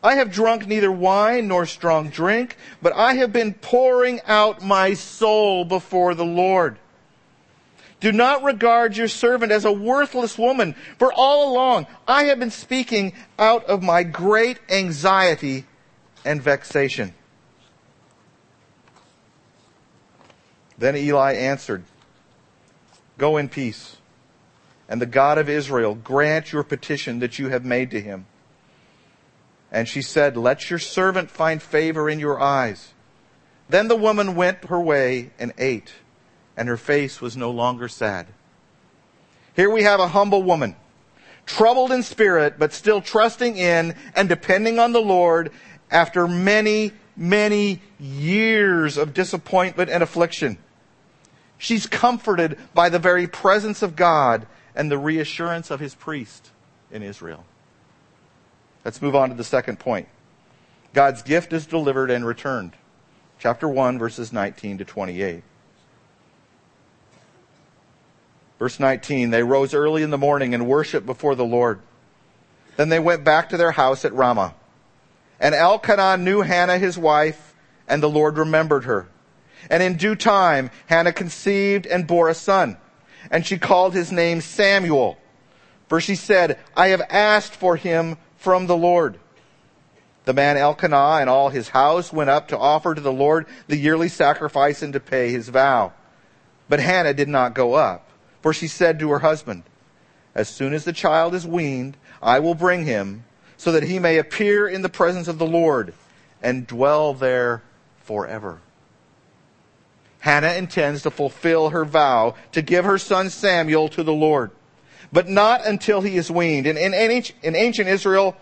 I 0.00 0.14
have 0.14 0.30
drunk 0.30 0.68
neither 0.68 0.92
wine 0.92 1.48
nor 1.48 1.66
strong 1.66 2.10
drink, 2.10 2.56
but 2.80 2.92
I 2.92 3.14
have 3.14 3.32
been 3.32 3.54
pouring 3.54 4.20
out 4.28 4.62
my 4.62 4.94
soul 4.94 5.64
before 5.64 6.14
the 6.14 6.24
Lord. 6.24 6.78
Do 8.00 8.12
not 8.12 8.42
regard 8.42 8.96
your 8.96 9.08
servant 9.08 9.52
as 9.52 9.66
a 9.66 9.72
worthless 9.72 10.38
woman, 10.38 10.74
for 10.98 11.12
all 11.12 11.52
along 11.52 11.86
I 12.08 12.24
have 12.24 12.38
been 12.38 12.50
speaking 12.50 13.12
out 13.38 13.64
of 13.64 13.82
my 13.82 14.02
great 14.02 14.58
anxiety 14.70 15.66
and 16.24 16.42
vexation. 16.42 17.14
Then 20.78 20.96
Eli 20.96 21.34
answered, 21.34 21.84
Go 23.18 23.36
in 23.36 23.50
peace, 23.50 23.98
and 24.88 25.00
the 25.00 25.06
God 25.06 25.36
of 25.36 25.50
Israel 25.50 25.94
grant 25.94 26.52
your 26.52 26.62
petition 26.62 27.18
that 27.18 27.38
you 27.38 27.50
have 27.50 27.66
made 27.66 27.90
to 27.90 28.00
him. 28.00 28.24
And 29.70 29.86
she 29.86 30.00
said, 30.00 30.38
Let 30.38 30.70
your 30.70 30.78
servant 30.78 31.30
find 31.30 31.62
favor 31.62 32.08
in 32.08 32.18
your 32.18 32.40
eyes. 32.40 32.94
Then 33.68 33.88
the 33.88 33.96
woman 33.96 34.34
went 34.34 34.64
her 34.64 34.80
way 34.80 35.32
and 35.38 35.52
ate 35.58 35.92
and 36.60 36.68
her 36.68 36.76
face 36.76 37.22
was 37.22 37.38
no 37.38 37.50
longer 37.50 37.88
sad. 37.88 38.26
Here 39.56 39.70
we 39.70 39.82
have 39.82 39.98
a 39.98 40.08
humble 40.08 40.42
woman, 40.42 40.76
troubled 41.46 41.90
in 41.90 42.02
spirit, 42.02 42.58
but 42.58 42.74
still 42.74 43.00
trusting 43.00 43.56
in 43.56 43.94
and 44.14 44.28
depending 44.28 44.78
on 44.78 44.92
the 44.92 45.00
Lord 45.00 45.52
after 45.90 46.28
many, 46.28 46.92
many 47.16 47.80
years 47.98 48.98
of 48.98 49.14
disappointment 49.14 49.88
and 49.88 50.02
affliction. 50.02 50.58
She's 51.56 51.86
comforted 51.86 52.58
by 52.74 52.90
the 52.90 52.98
very 52.98 53.26
presence 53.26 53.80
of 53.80 53.96
God 53.96 54.46
and 54.74 54.90
the 54.90 54.98
reassurance 54.98 55.70
of 55.70 55.80
his 55.80 55.94
priest 55.94 56.50
in 56.90 57.02
Israel. 57.02 57.46
Let's 58.84 59.00
move 59.00 59.16
on 59.16 59.30
to 59.30 59.34
the 59.34 59.44
second 59.44 59.78
point. 59.78 60.08
God's 60.92 61.22
gift 61.22 61.54
is 61.54 61.64
delivered 61.64 62.10
and 62.10 62.26
returned. 62.26 62.74
Chapter 63.38 63.66
1, 63.66 63.98
verses 63.98 64.30
19 64.30 64.76
to 64.76 64.84
28. 64.84 65.42
Verse 68.60 68.78
19, 68.78 69.30
they 69.30 69.42
rose 69.42 69.72
early 69.72 70.02
in 70.02 70.10
the 70.10 70.18
morning 70.18 70.52
and 70.52 70.66
worshiped 70.66 71.06
before 71.06 71.34
the 71.34 71.46
Lord. 71.46 71.80
Then 72.76 72.90
they 72.90 72.98
went 72.98 73.24
back 73.24 73.48
to 73.48 73.56
their 73.56 73.70
house 73.70 74.04
at 74.04 74.12
Ramah. 74.12 74.54
And 75.40 75.54
Elkanah 75.54 76.18
knew 76.18 76.42
Hannah 76.42 76.76
his 76.76 76.98
wife, 76.98 77.54
and 77.88 78.02
the 78.02 78.10
Lord 78.10 78.36
remembered 78.36 78.84
her. 78.84 79.08
And 79.70 79.82
in 79.82 79.96
due 79.96 80.14
time, 80.14 80.70
Hannah 80.88 81.14
conceived 81.14 81.86
and 81.86 82.06
bore 82.06 82.28
a 82.28 82.34
son. 82.34 82.76
And 83.30 83.46
she 83.46 83.56
called 83.56 83.94
his 83.94 84.12
name 84.12 84.42
Samuel. 84.42 85.16
For 85.88 85.98
she 85.98 86.14
said, 86.14 86.58
I 86.76 86.88
have 86.88 87.02
asked 87.08 87.54
for 87.54 87.76
him 87.76 88.18
from 88.36 88.66
the 88.66 88.76
Lord. 88.76 89.18
The 90.26 90.34
man 90.34 90.58
Elkanah 90.58 91.16
and 91.22 91.30
all 91.30 91.48
his 91.48 91.70
house 91.70 92.12
went 92.12 92.28
up 92.28 92.48
to 92.48 92.58
offer 92.58 92.94
to 92.94 93.00
the 93.00 93.10
Lord 93.10 93.46
the 93.68 93.78
yearly 93.78 94.10
sacrifice 94.10 94.82
and 94.82 94.92
to 94.92 95.00
pay 95.00 95.30
his 95.30 95.48
vow. 95.48 95.94
But 96.68 96.80
Hannah 96.80 97.14
did 97.14 97.28
not 97.28 97.54
go 97.54 97.72
up. 97.72 98.09
For 98.42 98.52
she 98.52 98.68
said 98.68 98.98
to 98.98 99.10
her 99.10 99.18
husband, 99.20 99.64
As 100.34 100.48
soon 100.48 100.72
as 100.72 100.84
the 100.84 100.92
child 100.92 101.34
is 101.34 101.46
weaned, 101.46 101.96
I 102.22 102.40
will 102.40 102.54
bring 102.54 102.84
him, 102.84 103.24
so 103.56 103.72
that 103.72 103.82
he 103.82 103.98
may 103.98 104.18
appear 104.18 104.66
in 104.66 104.82
the 104.82 104.88
presence 104.88 105.28
of 105.28 105.38
the 105.38 105.46
Lord 105.46 105.92
and 106.42 106.66
dwell 106.66 107.12
there 107.12 107.62
forever. 108.04 108.60
Hannah 110.20 110.52
intends 110.52 111.02
to 111.02 111.10
fulfill 111.10 111.70
her 111.70 111.84
vow 111.84 112.34
to 112.52 112.62
give 112.62 112.84
her 112.84 112.98
son 112.98 113.30
Samuel 113.30 113.88
to 113.90 114.02
the 114.02 114.12
Lord, 114.12 114.50
but 115.12 115.28
not 115.28 115.66
until 115.66 116.02
he 116.02 116.16
is 116.16 116.30
weaned. 116.30 116.66
And 116.66 116.78
in, 116.78 116.92
in 117.42 117.56
ancient 117.56 117.88
Israel, 117.88 118.36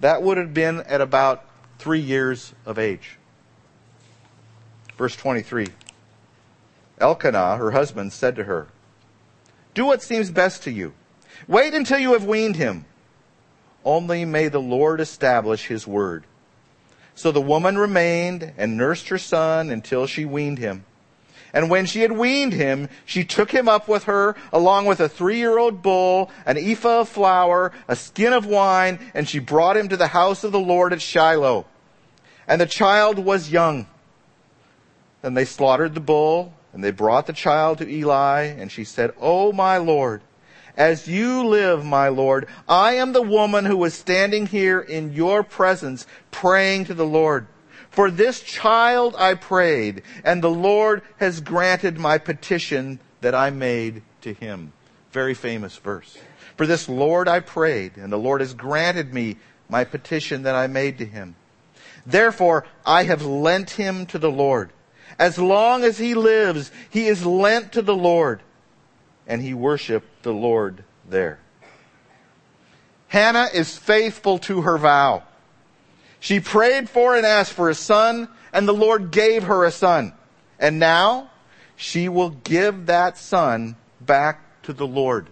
that 0.00 0.22
would 0.22 0.36
have 0.38 0.54
been 0.54 0.80
at 0.82 1.00
about 1.00 1.44
three 1.78 2.00
years 2.00 2.54
of 2.64 2.78
age. 2.78 3.18
Verse 4.96 5.14
23. 5.16 5.68
Elkanah, 6.98 7.56
her 7.56 7.70
husband, 7.70 8.12
said 8.12 8.34
to 8.36 8.44
her, 8.44 8.68
do 9.78 9.86
what 9.86 10.02
seems 10.02 10.28
best 10.30 10.64
to 10.64 10.72
you. 10.72 10.92
Wait 11.46 11.72
until 11.72 12.00
you 12.00 12.12
have 12.14 12.24
weaned 12.24 12.56
him. 12.56 12.84
Only 13.84 14.24
may 14.24 14.48
the 14.48 14.60
Lord 14.60 15.00
establish 15.00 15.66
his 15.66 15.86
word. 15.86 16.24
So 17.14 17.30
the 17.30 17.40
woman 17.40 17.78
remained 17.78 18.52
and 18.58 18.76
nursed 18.76 19.08
her 19.08 19.18
son 19.18 19.70
until 19.70 20.08
she 20.08 20.24
weaned 20.24 20.58
him. 20.58 20.84
And 21.52 21.70
when 21.70 21.86
she 21.86 22.00
had 22.00 22.10
weaned 22.10 22.54
him, 22.54 22.88
she 23.06 23.24
took 23.24 23.52
him 23.52 23.68
up 23.68 23.86
with 23.86 24.04
her, 24.04 24.34
along 24.52 24.86
with 24.86 24.98
a 24.98 25.08
three-year-old 25.08 25.80
bull, 25.80 26.30
an 26.44 26.58
ephah 26.58 27.02
of 27.02 27.08
flour, 27.08 27.72
a 27.86 27.94
skin 27.94 28.32
of 28.32 28.46
wine, 28.46 28.98
and 29.14 29.28
she 29.28 29.38
brought 29.38 29.76
him 29.76 29.88
to 29.88 29.96
the 29.96 30.08
house 30.08 30.42
of 30.42 30.50
the 30.50 30.58
Lord 30.58 30.92
at 30.92 31.00
Shiloh. 31.00 31.66
And 32.48 32.60
the 32.60 32.66
child 32.66 33.20
was 33.20 33.52
young. 33.52 33.86
Then 35.22 35.34
they 35.34 35.44
slaughtered 35.44 35.94
the 35.94 36.00
bull 36.00 36.52
and 36.78 36.84
they 36.84 36.92
brought 36.92 37.26
the 37.26 37.32
child 37.32 37.78
to 37.78 37.90
Eli, 37.90 38.42
and 38.44 38.70
she 38.70 38.84
said, 38.84 39.12
Oh, 39.20 39.50
my 39.50 39.78
Lord, 39.78 40.22
as 40.76 41.08
you 41.08 41.44
live, 41.44 41.84
my 41.84 42.06
Lord, 42.06 42.46
I 42.68 42.92
am 42.92 43.12
the 43.12 43.20
woman 43.20 43.64
who 43.64 43.76
was 43.76 43.94
standing 43.94 44.46
here 44.46 44.78
in 44.78 45.12
your 45.12 45.42
presence 45.42 46.06
praying 46.30 46.84
to 46.84 46.94
the 46.94 47.04
Lord. 47.04 47.48
For 47.90 48.12
this 48.12 48.40
child 48.40 49.16
I 49.18 49.34
prayed, 49.34 50.02
and 50.22 50.40
the 50.40 50.52
Lord 50.52 51.02
has 51.16 51.40
granted 51.40 51.98
my 51.98 52.16
petition 52.16 53.00
that 53.22 53.34
I 53.34 53.50
made 53.50 54.02
to 54.20 54.32
him. 54.32 54.72
Very 55.10 55.34
famous 55.34 55.76
verse. 55.78 56.16
For 56.56 56.64
this 56.64 56.88
Lord 56.88 57.26
I 57.26 57.40
prayed, 57.40 57.96
and 57.96 58.12
the 58.12 58.18
Lord 58.18 58.40
has 58.40 58.54
granted 58.54 59.12
me 59.12 59.38
my 59.68 59.82
petition 59.82 60.44
that 60.44 60.54
I 60.54 60.68
made 60.68 60.98
to 60.98 61.04
him. 61.04 61.34
Therefore 62.06 62.66
I 62.86 63.02
have 63.02 63.26
lent 63.26 63.70
him 63.70 64.06
to 64.06 64.18
the 64.20 64.30
Lord. 64.30 64.70
As 65.18 65.38
long 65.38 65.82
as 65.82 65.98
he 65.98 66.14
lives, 66.14 66.70
he 66.88 67.06
is 67.06 67.26
lent 67.26 67.72
to 67.72 67.82
the 67.82 67.96
Lord. 67.96 68.40
And 69.26 69.42
he 69.42 69.52
worshiped 69.52 70.22
the 70.22 70.32
Lord 70.32 70.84
there. 71.08 71.40
Hannah 73.08 73.48
is 73.52 73.76
faithful 73.76 74.38
to 74.40 74.62
her 74.62 74.78
vow. 74.78 75.24
She 76.20 76.40
prayed 76.40 76.88
for 76.88 77.16
and 77.16 77.24
asked 77.24 77.52
for 77.52 77.70
a 77.70 77.74
son, 77.74 78.28
and 78.52 78.68
the 78.68 78.72
Lord 78.72 79.10
gave 79.10 79.44
her 79.44 79.64
a 79.64 79.70
son. 79.70 80.12
And 80.58 80.78
now 80.78 81.30
she 81.76 82.08
will 82.08 82.30
give 82.30 82.86
that 82.86 83.16
son 83.16 83.76
back 84.00 84.62
to 84.62 84.72
the 84.72 84.86
Lord, 84.86 85.28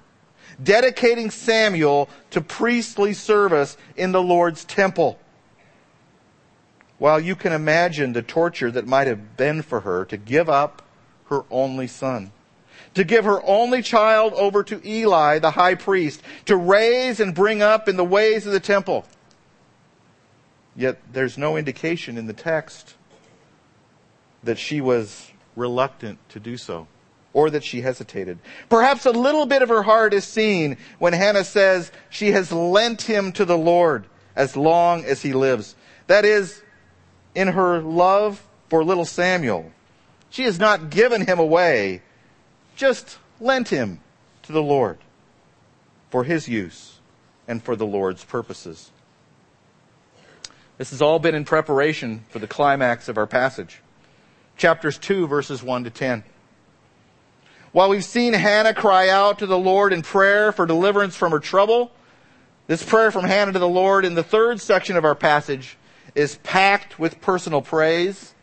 dedicating 0.62 1.30
Samuel 1.30 2.08
to 2.30 2.40
priestly 2.40 3.12
service 3.12 3.76
in 3.96 4.12
the 4.12 4.22
Lord's 4.22 4.64
temple. 4.64 5.18
While 6.98 7.20
you 7.20 7.36
can 7.36 7.52
imagine 7.52 8.12
the 8.12 8.22
torture 8.22 8.70
that 8.70 8.86
might 8.86 9.06
have 9.06 9.36
been 9.36 9.62
for 9.62 9.80
her 9.80 10.04
to 10.06 10.16
give 10.16 10.48
up 10.48 10.82
her 11.26 11.44
only 11.50 11.86
son, 11.86 12.32
to 12.94 13.04
give 13.04 13.24
her 13.24 13.42
only 13.44 13.82
child 13.82 14.32
over 14.34 14.62
to 14.64 14.80
Eli, 14.86 15.38
the 15.38 15.50
high 15.50 15.74
priest, 15.74 16.22
to 16.46 16.56
raise 16.56 17.20
and 17.20 17.34
bring 17.34 17.60
up 17.60 17.88
in 17.88 17.96
the 17.96 18.04
ways 18.04 18.46
of 18.46 18.52
the 18.52 18.60
temple. 18.60 19.04
Yet 20.74 20.98
there's 21.12 21.36
no 21.36 21.56
indication 21.56 22.16
in 22.16 22.26
the 22.26 22.32
text 22.32 22.94
that 24.42 24.58
she 24.58 24.80
was 24.80 25.30
reluctant 25.56 26.18
to 26.30 26.40
do 26.40 26.56
so 26.56 26.86
or 27.32 27.50
that 27.50 27.64
she 27.64 27.82
hesitated. 27.82 28.38
Perhaps 28.70 29.04
a 29.04 29.10
little 29.10 29.44
bit 29.44 29.60
of 29.60 29.68
her 29.68 29.82
heart 29.82 30.14
is 30.14 30.24
seen 30.24 30.78
when 30.98 31.12
Hannah 31.12 31.44
says 31.44 31.92
she 32.08 32.32
has 32.32 32.50
lent 32.50 33.02
him 33.02 33.32
to 33.32 33.44
the 33.44 33.58
Lord 33.58 34.06
as 34.34 34.56
long 34.56 35.04
as 35.04 35.20
he 35.20 35.34
lives. 35.34 35.74
That 36.06 36.24
is, 36.24 36.62
in 37.36 37.48
her 37.48 37.80
love 37.80 38.42
for 38.70 38.82
little 38.82 39.04
Samuel. 39.04 39.70
She 40.30 40.44
has 40.44 40.58
not 40.58 40.90
given 40.90 41.26
him 41.26 41.38
away, 41.38 42.02
just 42.74 43.18
lent 43.38 43.68
him 43.68 44.00
to 44.44 44.52
the 44.52 44.62
Lord 44.62 44.98
for 46.10 46.24
his 46.24 46.48
use 46.48 46.98
and 47.46 47.62
for 47.62 47.76
the 47.76 47.86
Lord's 47.86 48.24
purposes. 48.24 48.90
This 50.78 50.90
has 50.90 51.02
all 51.02 51.18
been 51.18 51.34
in 51.34 51.44
preparation 51.44 52.24
for 52.30 52.38
the 52.38 52.46
climax 52.46 53.08
of 53.08 53.18
our 53.18 53.26
passage. 53.26 53.82
Chapters 54.56 54.96
2 54.96 55.26
verses 55.26 55.62
1 55.62 55.84
to 55.84 55.90
10. 55.90 56.24
While 57.72 57.90
we've 57.90 58.04
seen 58.04 58.32
Hannah 58.32 58.72
cry 58.72 59.10
out 59.10 59.40
to 59.40 59.46
the 59.46 59.58
Lord 59.58 59.92
in 59.92 60.00
prayer 60.00 60.52
for 60.52 60.64
deliverance 60.64 61.14
from 61.14 61.32
her 61.32 61.38
trouble, 61.38 61.92
this 62.66 62.82
prayer 62.82 63.10
from 63.10 63.26
Hannah 63.26 63.52
to 63.52 63.58
the 63.58 63.68
Lord 63.68 64.06
in 64.06 64.14
the 64.14 64.22
third 64.22 64.62
section 64.62 64.96
of 64.96 65.04
our 65.04 65.14
passage 65.14 65.76
is 66.16 66.36
packed 66.36 66.98
with 66.98 67.20
personal 67.20 67.62
praise, 67.62 68.34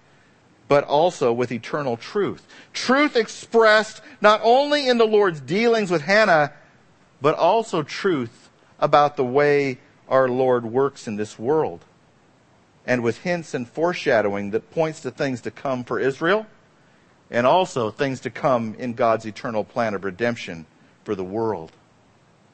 but 0.69 0.85
also 0.85 1.33
with 1.33 1.51
eternal 1.51 1.97
truth. 1.97 2.47
Truth 2.71 3.17
expressed 3.17 4.01
not 4.21 4.39
only 4.43 4.87
in 4.87 4.97
the 4.97 5.05
Lord's 5.05 5.41
dealings 5.41 5.91
with 5.91 6.03
Hannah, 6.03 6.53
but 7.19 7.35
also 7.35 7.83
truth 7.83 8.49
about 8.79 9.17
the 9.17 9.25
way 9.25 9.79
our 10.07 10.29
Lord 10.29 10.65
works 10.65 11.07
in 11.07 11.15
this 11.15 11.37
world. 11.37 11.83
And 12.85 13.01
with 13.01 13.19
hints 13.19 13.53
and 13.53 13.67
foreshadowing 13.67 14.51
that 14.51 14.71
points 14.71 15.01
to 15.01 15.11
things 15.11 15.41
to 15.41 15.51
come 15.51 15.83
for 15.83 15.99
Israel, 15.99 16.45
and 17.31 17.47
also 17.47 17.89
things 17.89 18.19
to 18.21 18.29
come 18.29 18.75
in 18.77 18.93
God's 18.93 19.25
eternal 19.25 19.63
plan 19.63 19.95
of 19.95 20.03
redemption 20.03 20.67
for 21.03 21.15
the 21.15 21.23
world 21.23 21.71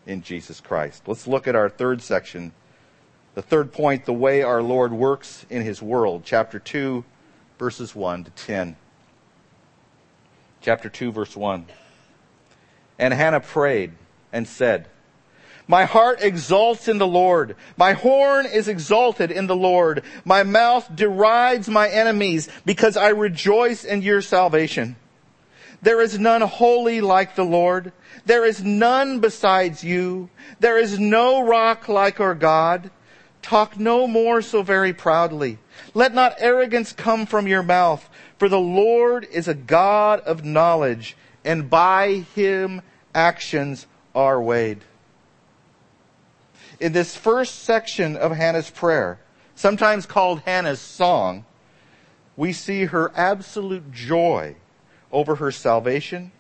in 0.05 0.21
Jesus 0.21 0.61
Christ. 0.61 1.03
Let's 1.07 1.27
look 1.27 1.47
at 1.47 1.55
our 1.55 1.69
third 1.69 2.01
section 2.01 2.53
The 3.39 3.43
third 3.43 3.71
point, 3.71 4.03
the 4.03 4.11
way 4.11 4.41
our 4.41 4.61
Lord 4.61 4.91
works 4.91 5.45
in 5.49 5.61
his 5.61 5.81
world. 5.81 6.23
Chapter 6.25 6.59
2, 6.59 7.05
verses 7.57 7.95
1 7.95 8.25
to 8.25 8.31
10. 8.31 8.75
Chapter 10.59 10.89
2, 10.89 11.13
verse 11.13 11.37
1. 11.37 11.65
And 12.99 13.13
Hannah 13.13 13.39
prayed 13.39 13.93
and 14.33 14.45
said, 14.45 14.89
My 15.69 15.85
heart 15.85 16.21
exults 16.21 16.89
in 16.89 16.97
the 16.97 17.07
Lord. 17.07 17.55
My 17.77 17.93
horn 17.93 18.45
is 18.45 18.67
exalted 18.67 19.31
in 19.31 19.47
the 19.47 19.55
Lord. 19.55 20.03
My 20.25 20.43
mouth 20.43 20.93
derides 20.93 21.69
my 21.69 21.87
enemies 21.87 22.49
because 22.65 22.97
I 22.97 23.11
rejoice 23.11 23.85
in 23.85 24.01
your 24.01 24.21
salvation. 24.21 24.97
There 25.81 26.01
is 26.01 26.19
none 26.19 26.41
holy 26.41 26.99
like 26.99 27.35
the 27.35 27.45
Lord. 27.45 27.93
There 28.25 28.43
is 28.43 28.61
none 28.61 29.21
besides 29.21 29.81
you. 29.81 30.29
There 30.59 30.77
is 30.77 30.99
no 30.99 31.41
rock 31.41 31.87
like 31.87 32.19
our 32.19 32.35
God. 32.35 32.91
Talk 33.41 33.79
no 33.79 34.05
more 34.07 34.41
so 34.41 34.61
very 34.61 34.93
proudly. 34.93 35.57
Let 35.93 36.13
not 36.13 36.35
arrogance 36.39 36.91
come 36.93 37.25
from 37.25 37.47
your 37.47 37.63
mouth, 37.63 38.07
for 38.37 38.49
the 38.49 38.59
Lord 38.59 39.27
is 39.31 39.47
a 39.47 39.53
God 39.53 40.19
of 40.21 40.43
knowledge, 40.45 41.15
and 41.43 41.69
by 41.69 42.25
him 42.35 42.81
actions 43.15 43.87
are 44.13 44.41
weighed. 44.41 44.81
In 46.79 46.93
this 46.93 47.15
first 47.15 47.63
section 47.63 48.15
of 48.15 48.31
Hannah's 48.31 48.69
prayer, 48.69 49.19
sometimes 49.55 50.05
called 50.05 50.41
Hannah's 50.41 50.79
song, 50.79 51.45
we 52.37 52.53
see 52.53 52.85
her 52.85 53.11
absolute 53.15 53.91
joy 53.91 54.55
over 55.11 55.35
her 55.35 55.51
salvation 55.51 56.31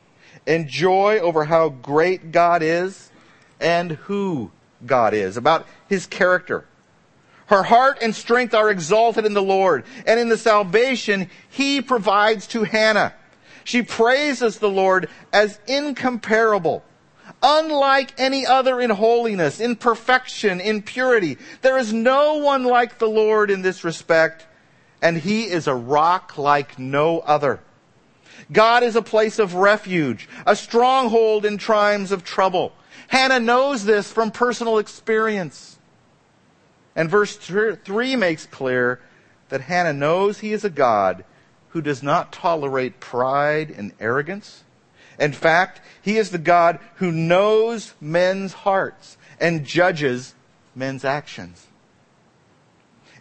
and 0.47 0.67
joy 0.67 1.19
over 1.19 1.45
how 1.45 1.69
great 1.69 2.31
God 2.31 2.61
is 2.61 3.11
and 3.59 3.91
who 3.91 4.51
God 4.85 5.13
is, 5.13 5.35
about 5.35 5.67
his 5.89 6.05
character. 6.05 6.65
Her 7.49 7.63
heart 7.63 7.97
and 8.03 8.15
strength 8.15 8.53
are 8.53 8.69
exalted 8.69 9.25
in 9.25 9.33
the 9.33 9.41
Lord, 9.41 9.83
and 10.05 10.19
in 10.19 10.29
the 10.29 10.37
salvation 10.37 11.31
he 11.49 11.81
provides 11.81 12.45
to 12.47 12.63
Hannah. 12.63 13.15
She 13.63 13.81
praises 13.81 14.59
the 14.59 14.69
Lord 14.69 15.09
as 15.33 15.59
incomparable, 15.65 16.83
unlike 17.41 18.13
any 18.19 18.45
other 18.45 18.79
in 18.79 18.91
holiness, 18.91 19.59
in 19.59 19.77
perfection, 19.77 20.61
in 20.61 20.83
purity. 20.83 21.39
There 21.63 21.79
is 21.79 21.91
no 21.91 22.35
one 22.35 22.65
like 22.65 22.99
the 22.99 23.09
Lord 23.09 23.49
in 23.49 23.63
this 23.63 23.83
respect, 23.83 24.45
and 25.01 25.17
he 25.17 25.45
is 25.45 25.65
a 25.65 25.73
rock 25.73 26.37
like 26.37 26.77
no 26.77 27.19
other. 27.21 27.61
God 28.51 28.83
is 28.83 28.95
a 28.95 29.01
place 29.01 29.39
of 29.39 29.55
refuge, 29.55 30.29
a 30.45 30.55
stronghold 30.55 31.45
in 31.45 31.57
times 31.57 32.11
of 32.11 32.23
trouble. 32.23 32.73
Hannah 33.07 33.39
knows 33.39 33.85
this 33.85 34.11
from 34.11 34.29
personal 34.29 34.77
experience. 34.77 35.78
And 36.99 37.09
verse 37.09 37.37
3 37.37 38.17
makes 38.17 38.45
clear 38.45 38.99
that 39.47 39.61
Hannah 39.61 39.93
knows 39.93 40.39
he 40.39 40.51
is 40.51 40.65
a 40.65 40.69
God 40.69 41.23
who 41.69 41.81
does 41.81 42.03
not 42.03 42.33
tolerate 42.33 42.99
pride 42.99 43.71
and 43.71 43.93
arrogance. 44.01 44.65
In 45.17 45.31
fact, 45.31 45.79
he 46.01 46.17
is 46.17 46.31
the 46.31 46.37
God 46.37 46.77
who 46.95 47.09
knows 47.09 47.93
men's 48.01 48.51
hearts 48.51 49.17
and 49.39 49.63
judges 49.63 50.35
men's 50.75 51.05
actions. 51.05 51.67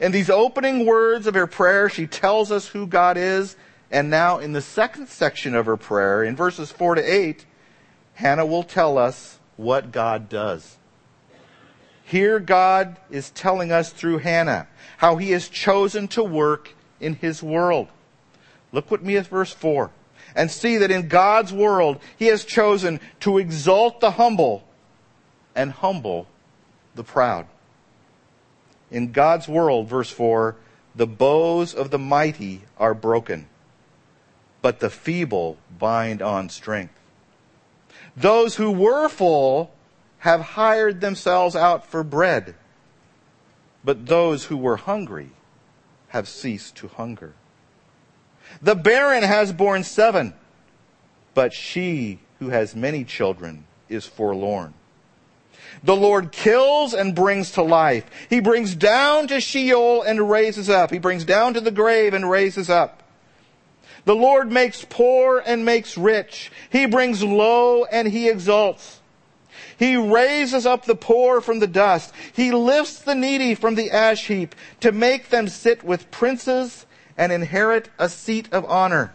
In 0.01 0.11
these 0.11 0.29
opening 0.29 0.85
words 0.85 1.29
of 1.29 1.35
her 1.35 1.47
prayer, 1.47 1.89
she 1.89 2.09
tells 2.09 2.51
us 2.51 2.67
who 2.67 2.85
God 2.85 3.17
is 3.17 3.55
and 3.93 4.11
now 4.11 4.39
in 4.39 4.55
the 4.55 4.61
second 4.61 5.09
section 5.09 5.55
of 5.55 5.67
her 5.67 5.77
prayer, 5.77 6.25
in 6.25 6.35
verses 6.35 6.73
4 6.73 6.97
to 6.97 7.01
8, 7.01 7.47
Hannah 8.15 8.45
will 8.45 8.65
tell 8.65 8.99
us 8.99 9.39
what 9.57 9.93
God 9.93 10.29
does. 10.29 10.78
Here 12.09 12.41
God 12.41 12.97
is 13.11 13.31
telling 13.31 13.71
us 13.71 13.91
through 13.93 14.19
Hannah 14.19 14.67
how 14.97 15.17
he 15.17 15.33
has 15.33 15.49
chosen 15.49 16.09
to 16.09 16.25
work 16.25 16.75
in 17.01 17.15
his 17.15 17.43
world. 17.43 17.89
Look 18.73 18.91
with 18.91 19.03
me 19.03 19.19
at 19.19 19.27
verse 19.27 19.53
4 19.53 19.91
and 20.35 20.51
see 20.51 20.79
that 20.79 20.91
in 20.91 21.09
God's 21.09 21.53
world 21.53 22.01
he 22.17 22.27
has 22.27 22.47
chosen 22.47 22.99
to 23.21 23.37
exalt 23.37 24.01
the 24.01 24.13
humble 24.13 24.65
and 25.55 25.71
humble 25.71 26.27
the 26.95 27.05
proud. 27.05 27.47
In 28.91 29.13
God's 29.13 29.47
world, 29.47 29.87
verse 29.87 30.11
4, 30.11 30.57
the 30.97 31.07
bows 31.07 31.75
of 31.75 31.91
the 31.91 31.99
mighty 31.99 32.63
are 32.79 32.95
broken 32.95 33.47
but 34.63 34.81
the 34.81 34.91
feeble 34.91 35.57
bind 35.79 36.23
on 36.23 36.49
strength. 36.49 36.95
Those 38.17 38.57
who 38.57 38.71
were 38.71 39.09
full 39.09 39.71
have 40.19 40.41
hired 40.41 41.01
themselves 41.01 41.55
out 41.55 41.87
for 41.87 42.03
bread, 42.03 42.55
but 43.85 44.07
those 44.07 44.45
who 44.45 44.57
were 44.57 44.77
hungry 44.77 45.31
have 46.09 46.29
ceased 46.29 46.77
to 46.77 46.89
hunger. 46.89 47.35
The 48.63 48.75
barren 48.75 49.23
has 49.23 49.53
borne 49.53 49.85
seven, 49.85 50.35
but 51.35 51.53
she 51.53 52.19
who 52.39 52.49
has 52.49 52.75
many 52.75 53.05
children 53.05 53.65
is 53.89 54.07
forlorn. 54.07 54.75
The 55.83 55.97
Lord 55.97 56.33
kills 56.33 56.95
and 56.95 57.15
brings 57.15 57.53
to 57.53 57.63
life. 57.63 58.05
He 58.29 58.41
brings 58.41 58.75
down 58.75 59.29
to 59.29 59.41
Sheol 59.41 60.03
and 60.03 60.29
raises 60.29 60.69
up. 60.69 60.91
He 60.91 60.99
brings 60.99 61.25
down 61.25 61.55
to 61.55 61.61
the 61.61 61.71
grave 61.71 62.15
and 62.15 62.29
raises 62.29 62.69
up. 62.69 63.03
The 64.05 64.17
Lord 64.17 64.51
makes 64.51 64.85
poor 64.89 65.43
and 65.45 65.65
makes 65.65 65.99
rich. 65.99 66.51
He 66.71 66.87
brings 66.87 67.23
low 67.23 67.85
and 67.85 68.09
he 68.09 68.29
exalts. 68.29 68.98
He 69.79 69.97
raises 69.97 70.67
up 70.67 70.85
the 70.85 70.97
poor 70.97 71.41
from 71.41 71.61
the 71.61 71.69
dust. 71.69 72.13
He 72.33 72.51
lifts 72.51 72.99
the 72.99 73.15
needy 73.15 73.55
from 73.55 73.77
the 73.77 73.93
ash 73.93 74.27
heap 74.27 74.55
to 74.81 74.91
make 74.91 75.31
them 75.31 75.49
sit 75.49 75.85
with 75.85 76.11
princes 76.11 76.85
and 77.17 77.31
inherit 77.31 77.89
a 77.99 78.09
seat 78.09 78.49
of 78.53 78.65
honor. 78.65 79.15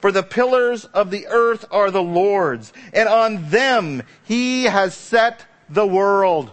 For 0.00 0.10
the 0.10 0.22
pillars 0.22 0.86
of 0.86 1.10
the 1.10 1.26
earth 1.28 1.66
are 1.70 1.90
the 1.90 2.02
Lord's, 2.02 2.72
and 2.92 3.08
on 3.08 3.50
them 3.50 4.02
he 4.24 4.64
has 4.64 4.94
set 4.94 5.44
the 5.68 5.86
world. 5.86 6.50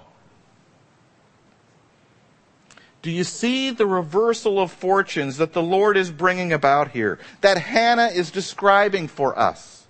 Do 3.02 3.10
you 3.10 3.24
see 3.24 3.72
the 3.72 3.88
reversal 3.88 4.60
of 4.60 4.72
fortunes 4.72 5.38
that 5.38 5.54
the 5.54 5.64
Lord 5.64 5.96
is 5.96 6.12
bringing 6.12 6.52
about 6.52 6.92
here? 6.92 7.20
That 7.40 7.58
Hannah 7.58 8.08
is 8.08 8.32
describing 8.32 9.08
for 9.08 9.40
us. 9.40 9.88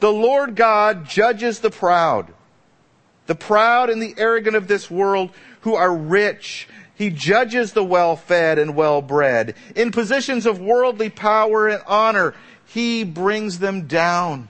The 0.00 0.12
Lord 0.12 0.54
God 0.54 1.08
judges 1.08 1.60
the 1.60 1.70
proud. 1.70 2.34
The 3.28 3.34
proud 3.34 3.90
and 3.90 4.00
the 4.00 4.14
arrogant 4.16 4.56
of 4.56 4.68
this 4.68 4.90
world 4.90 5.30
who 5.60 5.74
are 5.74 5.94
rich. 5.94 6.66
He 6.94 7.10
judges 7.10 7.74
the 7.74 7.84
well-fed 7.84 8.58
and 8.58 8.74
well-bred. 8.74 9.54
In 9.76 9.90
positions 9.90 10.46
of 10.46 10.58
worldly 10.60 11.10
power 11.10 11.68
and 11.68 11.82
honor, 11.86 12.34
He 12.64 13.04
brings 13.04 13.58
them 13.58 13.86
down. 13.86 14.48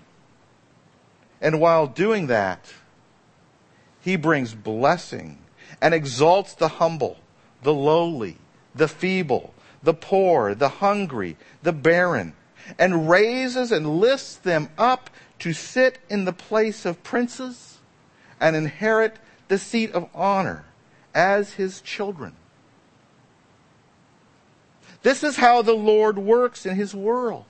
And 1.41 1.61
while 1.61 1.89
doing 1.89 2.29
that, 2.29 2.73
He 4.01 4.15
brings 4.15 4.55
blessing 4.55 5.39
and 5.81 5.93
exalts 5.93 6.55
the 6.55 6.69
humble 6.69 7.19
the 7.65 7.75
lowly, 7.75 8.37
the 8.77 8.87
feeble, 8.87 9.53
the 9.83 9.93
poor, 9.93 10.55
the 10.55 10.69
hungry, 10.69 11.37
the 11.65 11.73
barren, 11.73 12.33
and 12.79 13.11
raises 13.11 13.73
and 13.73 13.99
lifts 13.99 14.37
them 14.37 14.69
up 14.79 15.11
to 15.41 15.53
sit 15.53 15.99
in 16.09 16.25
the 16.25 16.33
place 16.33 16.87
of 16.87 17.03
princes 17.03 17.78
and 18.41 18.57
inherit 18.57 19.17
the 19.49 19.59
seat 19.59 19.93
of 19.93 20.09
honor 20.15 20.65
as 21.15 21.55
his 21.55 21.81
children. 21.81 22.35
This 25.03 25.23
is 25.23 25.37
how 25.37 25.63
the 25.63 25.75
Lord 25.75 26.19
works 26.19 26.67
in 26.67 26.77
his 26.77 26.95
world. 26.95 27.45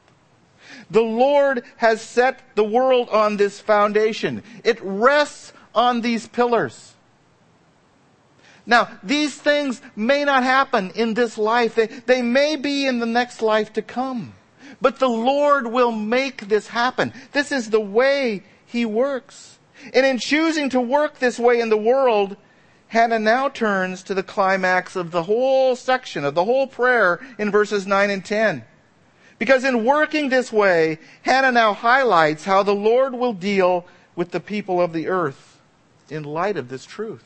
The 0.91 1.03
Lord 1.03 1.65
has 1.79 2.03
set 2.03 2.41
the 2.55 2.65
world 2.65 3.09
on 3.09 3.37
this 3.37 3.61
foundation. 3.61 4.43
It 4.65 4.79
rests 4.83 5.53
on 5.75 6.01
these 6.03 6.29
pillars. 6.29 6.95
Now, 8.67 8.99
these 9.03 9.35
things 9.35 9.81
may 9.97 10.25
not 10.25 10.43
happen 10.43 10.91
in 10.95 11.15
this 11.15 11.39
life. 11.39 11.75
They, 11.75 11.87
they 11.87 12.21
may 12.21 12.57
be 12.57 12.87
in 12.87 12.99
the 12.99 13.07
next 13.07 13.41
life 13.41 13.73
to 13.75 13.83
come. 13.83 14.35
But 14.81 14.99
the 14.99 15.09
Lord 15.09 15.67
will 15.67 15.93
make 15.93 16.49
this 16.49 16.69
happen. 16.69 17.15
This 17.33 17.51
is 17.51 17.71
the 17.71 17.81
way 17.81 18.43
He 18.67 18.85
works. 18.85 19.58
And 19.95 20.07
in 20.07 20.19
choosing 20.19 20.71
to 20.71 20.81
work 20.81 21.19
this 21.19 21.39
way 21.39 21.61
in 21.61 21.69
the 21.69 21.77
world, 21.77 22.37
Hannah 22.89 23.19
now 23.19 23.49
turns 23.49 24.03
to 24.05 24.15
the 24.15 24.23
climax 24.23 24.97
of 24.97 25.11
the 25.11 25.25
whole 25.25 25.77
section, 25.77 26.25
of 26.25 26.35
the 26.35 26.45
whole 26.45 26.67
prayer 26.67 27.21
in 27.39 27.51
verses 27.51 27.87
9 27.87 28.11
and 28.11 28.25
10. 28.25 28.65
Because 29.39 29.63
in 29.63 29.85
working 29.85 30.29
this 30.29 30.53
way, 30.53 30.99
Hannah 31.23 31.53
now 31.53 31.75
highlights 31.75 32.45
how 32.45 32.63
the 32.63 32.75
Lord 32.75 33.15
will 33.15 33.35
deal 33.35 33.87
with 34.17 34.31
the 34.33 34.41
people 34.41 34.81
of 34.81 34.93
the 34.93 35.07
earth 35.07 35.61
in 36.09 36.25
light 36.25 36.57
of 36.57 36.69
this 36.69 36.85
truth. 36.85 37.25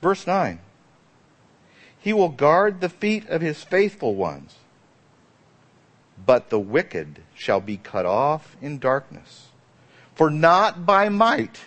Verse 0.00 0.26
9. 0.26 0.60
He 1.98 2.12
will 2.12 2.28
guard 2.28 2.80
the 2.80 2.88
feet 2.88 3.28
of 3.28 3.40
his 3.40 3.62
faithful 3.62 4.14
ones, 4.14 4.56
but 6.24 6.50
the 6.50 6.58
wicked 6.58 7.22
shall 7.34 7.60
be 7.60 7.76
cut 7.76 8.04
off 8.04 8.56
in 8.60 8.78
darkness. 8.78 9.51
For 10.14 10.30
not 10.30 10.84
by 10.84 11.08
might 11.08 11.58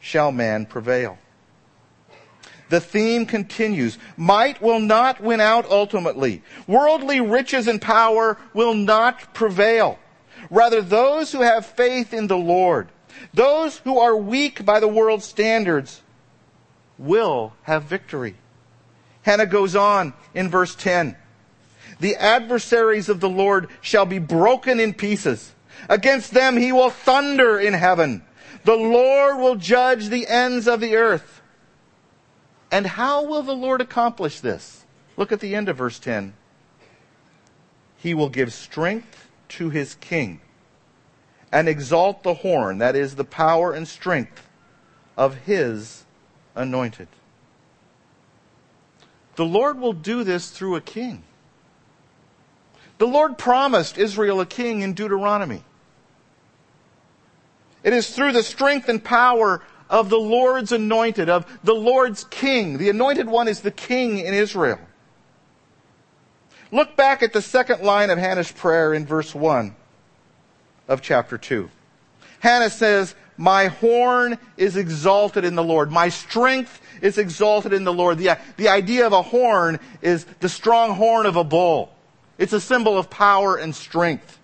shall 0.00 0.32
man 0.32 0.66
prevail. 0.66 1.18
the 2.70 2.80
theme 2.80 3.24
continues. 3.26 3.98
Might 4.16 4.60
will 4.60 4.80
not 4.80 5.20
win 5.20 5.40
out 5.40 5.70
ultimately. 5.70 6.42
Worldly 6.66 7.20
riches 7.20 7.68
and 7.68 7.80
power 7.80 8.36
will 8.52 8.74
not 8.74 9.32
prevail. 9.32 9.98
Rather, 10.50 10.82
those 10.82 11.32
who 11.32 11.42
have 11.42 11.64
faith 11.64 12.12
in 12.12 12.26
the 12.26 12.36
Lord, 12.36 12.88
those 13.32 13.78
who 13.78 13.98
are 13.98 14.16
weak 14.16 14.64
by 14.64 14.80
the 14.80 14.88
world's 14.88 15.24
standards, 15.24 16.02
will 16.98 17.52
have 17.62 17.84
victory. 17.84 18.34
Hannah 19.22 19.46
goes 19.46 19.74
on 19.74 20.12
in 20.34 20.48
verse 20.48 20.74
10. 20.74 21.16
The 22.00 22.16
adversaries 22.16 23.08
of 23.08 23.20
the 23.20 23.28
Lord 23.28 23.68
shall 23.80 24.04
be 24.04 24.18
broken 24.18 24.80
in 24.80 24.94
pieces. 24.94 25.53
Against 25.88 26.32
them 26.32 26.56
he 26.56 26.72
will 26.72 26.90
thunder 26.90 27.58
in 27.58 27.74
heaven. 27.74 28.22
The 28.64 28.76
Lord 28.76 29.38
will 29.38 29.56
judge 29.56 30.08
the 30.08 30.26
ends 30.26 30.66
of 30.66 30.80
the 30.80 30.96
earth. 30.96 31.42
And 32.70 32.86
how 32.86 33.24
will 33.24 33.42
the 33.42 33.54
Lord 33.54 33.80
accomplish 33.80 34.40
this? 34.40 34.84
Look 35.16 35.30
at 35.30 35.40
the 35.40 35.54
end 35.54 35.68
of 35.68 35.76
verse 35.76 35.98
10. 35.98 36.34
He 37.96 38.14
will 38.14 38.28
give 38.28 38.52
strength 38.52 39.28
to 39.50 39.70
his 39.70 39.94
king 39.96 40.40
and 41.52 41.68
exalt 41.68 42.24
the 42.24 42.34
horn, 42.34 42.78
that 42.78 42.96
is, 42.96 43.14
the 43.14 43.24
power 43.24 43.72
and 43.72 43.86
strength 43.86 44.48
of 45.16 45.36
his 45.36 46.04
anointed. 46.56 47.08
The 49.36 49.44
Lord 49.44 49.78
will 49.78 49.92
do 49.92 50.24
this 50.24 50.50
through 50.50 50.76
a 50.76 50.80
king. 50.80 51.22
The 52.98 53.06
Lord 53.06 53.38
promised 53.38 53.98
Israel 53.98 54.40
a 54.40 54.46
king 54.46 54.82
in 54.82 54.94
Deuteronomy. 54.94 55.64
It 57.82 57.92
is 57.92 58.14
through 58.14 58.32
the 58.32 58.42
strength 58.42 58.88
and 58.88 59.02
power 59.02 59.62
of 59.90 60.08
the 60.08 60.18
Lord's 60.18 60.72
anointed, 60.72 61.28
of 61.28 61.46
the 61.62 61.74
Lord's 61.74 62.24
king. 62.24 62.78
The 62.78 62.88
anointed 62.88 63.28
one 63.28 63.48
is 63.48 63.60
the 63.60 63.70
king 63.70 64.18
in 64.18 64.32
Israel. 64.32 64.80
Look 66.70 66.96
back 66.96 67.22
at 67.22 67.32
the 67.32 67.42
second 67.42 67.82
line 67.82 68.10
of 68.10 68.18
Hannah's 68.18 68.50
prayer 68.50 68.94
in 68.94 69.06
verse 69.06 69.34
1 69.34 69.74
of 70.88 71.02
chapter 71.02 71.38
2. 71.38 71.70
Hannah 72.40 72.70
says, 72.70 73.14
My 73.36 73.66
horn 73.66 74.38
is 74.56 74.76
exalted 74.76 75.44
in 75.44 75.54
the 75.54 75.62
Lord. 75.62 75.92
My 75.92 76.08
strength 76.08 76.80
is 77.00 77.18
exalted 77.18 77.72
in 77.72 77.84
the 77.84 77.92
Lord. 77.92 78.18
The, 78.18 78.38
the 78.56 78.68
idea 78.68 79.06
of 79.06 79.12
a 79.12 79.22
horn 79.22 79.78
is 80.02 80.24
the 80.40 80.48
strong 80.48 80.94
horn 80.94 81.26
of 81.26 81.36
a 81.36 81.44
bull. 81.44 81.93
It's 82.38 82.52
a 82.52 82.60
symbol 82.60 82.98
of 82.98 83.10
power 83.10 83.56
and 83.56 83.74
strength. 83.74 84.38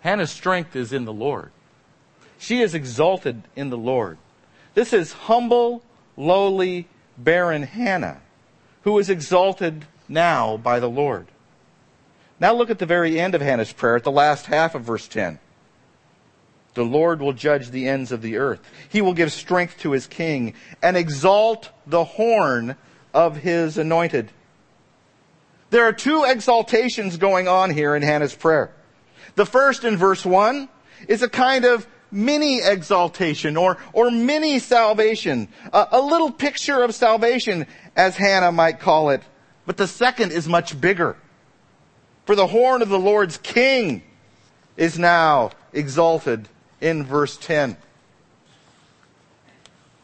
Hannah's 0.00 0.30
strength 0.30 0.74
is 0.74 0.92
in 0.92 1.04
the 1.04 1.12
Lord. 1.12 1.50
She 2.38 2.60
is 2.60 2.74
exalted 2.74 3.42
in 3.56 3.70
the 3.70 3.76
Lord. 3.76 4.16
This 4.74 4.92
is 4.92 5.12
humble, 5.12 5.82
lowly, 6.16 6.86
barren 7.18 7.64
Hannah, 7.64 8.20
who 8.82 8.98
is 8.98 9.10
exalted 9.10 9.84
now 10.08 10.56
by 10.56 10.78
the 10.78 10.88
Lord. 10.88 11.26
Now 12.40 12.54
look 12.54 12.70
at 12.70 12.78
the 12.78 12.86
very 12.86 13.18
end 13.18 13.34
of 13.34 13.40
Hannah's 13.40 13.72
prayer, 13.72 13.96
at 13.96 14.04
the 14.04 14.12
last 14.12 14.46
half 14.46 14.74
of 14.74 14.82
verse 14.82 15.08
10. 15.08 15.40
The 16.74 16.84
Lord 16.84 17.20
will 17.20 17.32
judge 17.32 17.70
the 17.70 17.88
ends 17.88 18.12
of 18.12 18.22
the 18.22 18.36
earth. 18.36 18.60
He 18.88 19.00
will 19.00 19.14
give 19.14 19.32
strength 19.32 19.78
to 19.80 19.92
his 19.92 20.06
king 20.06 20.54
and 20.82 20.96
exalt 20.96 21.70
the 21.86 22.04
horn 22.04 22.76
of 23.12 23.36
his 23.36 23.78
anointed. 23.78 24.30
There 25.70 25.84
are 25.84 25.92
two 25.92 26.24
exaltations 26.24 27.16
going 27.16 27.48
on 27.48 27.70
here 27.70 27.94
in 27.94 28.02
Hannah's 28.02 28.34
prayer. 28.34 28.70
The 29.34 29.46
first 29.46 29.84
in 29.84 29.96
verse 29.96 30.24
1 30.24 30.68
is 31.08 31.22
a 31.22 31.28
kind 31.28 31.64
of 31.64 31.86
mini 32.10 32.60
exaltation 32.60 33.56
or, 33.56 33.76
or 33.92 34.10
mini 34.10 34.58
salvation, 34.58 35.48
a, 35.72 35.88
a 35.92 36.00
little 36.00 36.30
picture 36.30 36.82
of 36.82 36.94
salvation, 36.94 37.66
as 37.96 38.16
Hannah 38.16 38.52
might 38.52 38.80
call 38.80 39.10
it. 39.10 39.22
But 39.66 39.76
the 39.76 39.86
second 39.86 40.32
is 40.32 40.48
much 40.48 40.80
bigger. 40.80 41.16
For 42.24 42.34
the 42.34 42.46
horn 42.46 42.82
of 42.82 42.88
the 42.88 42.98
Lord's 42.98 43.36
king 43.38 44.02
is 44.76 44.98
now 44.98 45.50
exalted 45.72 46.48
in 46.80 47.04
verse 47.04 47.36
10. 47.36 47.76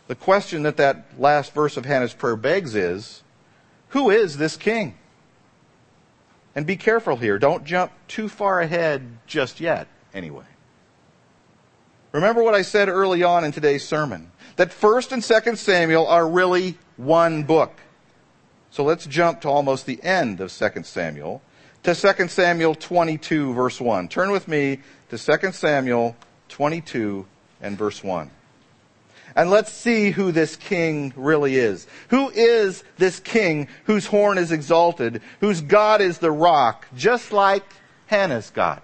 The 0.07 0.15
question 0.15 0.65
that 0.65 0.77
that 0.77 1.19
last 1.19 1.53
verse 1.55 1.77
of 1.77 1.85
Hannah's 1.85 2.15
prayer 2.15 2.37
begs 2.37 2.75
is, 2.75 3.23
who 3.89 4.11
is 4.11 4.37
this 4.37 4.57
king? 4.57 4.97
And 6.55 6.67
be 6.67 6.77
careful 6.77 7.17
here. 7.17 7.39
Don't 7.39 7.65
jump 7.65 7.93
too 8.07 8.29
far 8.29 8.61
ahead 8.61 9.19
just 9.27 9.61
yet, 9.61 9.89
anyway. 10.13 10.45
Remember 12.13 12.43
what 12.43 12.55
I 12.55 12.63
said 12.63 12.89
early 12.89 13.23
on 13.23 13.45
in 13.45 13.51
today's 13.51 13.87
sermon 13.87 14.31
that 14.57 14.71
1st 14.71 15.13
and 15.13 15.23
2nd 15.23 15.57
Samuel 15.57 16.07
are 16.07 16.29
really 16.29 16.79
one 16.97 17.43
book. 17.43 17.81
So 18.71 18.85
let's 18.85 19.07
jump 19.07 19.41
to 19.41 19.49
almost 19.49 19.87
the 19.87 20.03
end 20.03 20.41
of 20.41 20.51
2nd 20.51 20.85
Samuel 20.85 21.43
to 21.83 21.95
2 21.95 22.29
Samuel 22.29 22.75
22 22.75 23.53
verse 23.53 23.81
1. 23.81 24.09
Turn 24.09 24.31
with 24.31 24.47
me 24.47 24.81
to 25.11 25.19
2 25.19 25.53
Samuel 25.53 26.17
22 26.49 27.27
and 27.61 27.79
verse 27.79 28.03
1. 28.03 28.31
And 29.37 29.51
let's 29.51 29.73
see 29.73 30.11
who 30.11 30.31
this 30.31 30.55
king 30.55 31.13
really 31.17 31.57
is. 31.57 31.87
Who 32.09 32.31
is 32.31 32.85
this 32.99 33.19
king 33.19 33.69
whose 33.85 34.07
horn 34.07 34.39
is 34.39 34.53
exalted, 34.53 35.23
whose 35.41 35.61
God 35.61 36.01
is 36.01 36.19
the 36.19 36.31
rock, 36.31 36.87
just 36.95 37.33
like 37.33 37.65
Hannah's 38.07 38.51
God? 38.51 38.81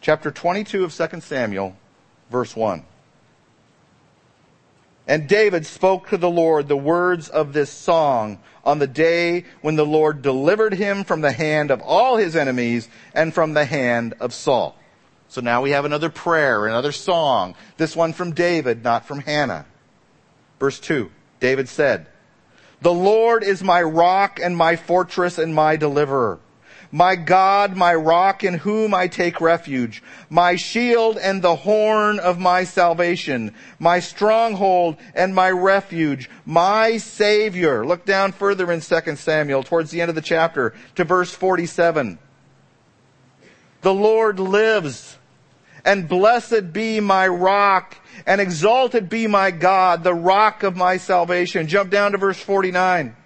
Chapter 0.00 0.32
22 0.32 0.84
of 0.84 0.94
2 0.94 1.20
Samuel, 1.20 1.76
verse 2.30 2.56
1. 2.56 2.84
And 5.06 5.28
David 5.28 5.66
spoke 5.66 6.08
to 6.08 6.16
the 6.16 6.30
Lord 6.30 6.66
the 6.66 6.76
words 6.76 7.28
of 7.28 7.52
this 7.52 7.70
song 7.70 8.38
on 8.64 8.78
the 8.78 8.86
day 8.86 9.44
when 9.60 9.76
the 9.76 9.86
Lord 9.86 10.22
delivered 10.22 10.74
him 10.74 11.04
from 11.04 11.20
the 11.20 11.32
hand 11.32 11.70
of 11.70 11.80
all 11.80 12.16
his 12.16 12.34
enemies 12.34 12.88
and 13.14 13.34
from 13.34 13.54
the 13.54 13.64
hand 13.64 14.14
of 14.20 14.32
Saul. 14.32 14.76
So 15.32 15.40
now 15.40 15.62
we 15.62 15.70
have 15.70 15.86
another 15.86 16.10
prayer, 16.10 16.66
another 16.66 16.92
song. 16.92 17.54
This 17.78 17.96
one 17.96 18.12
from 18.12 18.32
David, 18.32 18.84
not 18.84 19.06
from 19.06 19.20
Hannah. 19.20 19.64
Verse 20.60 20.78
2. 20.78 21.10
David 21.40 21.70
said, 21.70 22.06
The 22.82 22.92
Lord 22.92 23.42
is 23.42 23.62
my 23.62 23.80
rock 23.80 24.38
and 24.42 24.54
my 24.54 24.76
fortress 24.76 25.38
and 25.38 25.54
my 25.54 25.76
deliverer. 25.76 26.38
My 26.90 27.16
God, 27.16 27.74
my 27.78 27.94
rock 27.94 28.44
in 28.44 28.58
whom 28.58 28.92
I 28.92 29.08
take 29.08 29.40
refuge, 29.40 30.02
my 30.28 30.56
shield 30.56 31.16
and 31.16 31.40
the 31.40 31.56
horn 31.56 32.18
of 32.18 32.38
my 32.38 32.64
salvation, 32.64 33.54
my 33.78 34.00
stronghold 34.00 34.98
and 35.14 35.34
my 35.34 35.50
refuge, 35.50 36.28
my 36.44 36.98
savior. 36.98 37.86
Look 37.86 38.04
down 38.04 38.32
further 38.32 38.70
in 38.70 38.82
2 38.82 39.16
Samuel 39.16 39.62
towards 39.62 39.92
the 39.92 40.02
end 40.02 40.10
of 40.10 40.14
the 40.14 40.20
chapter 40.20 40.74
to 40.96 41.04
verse 41.04 41.32
47. 41.32 42.18
The 43.80 43.94
Lord 43.94 44.38
lives 44.38 45.16
and 45.84 46.08
blessed 46.08 46.72
be 46.72 47.00
my 47.00 47.26
rock, 47.26 47.96
and 48.26 48.40
exalted 48.40 49.08
be 49.08 49.26
my 49.26 49.50
God, 49.50 50.04
the 50.04 50.14
rock 50.14 50.62
of 50.62 50.76
my 50.76 50.96
salvation. 50.96 51.66
Jump 51.66 51.90
down 51.90 52.12
to 52.12 52.18
verse 52.18 52.38
49. 52.38 53.16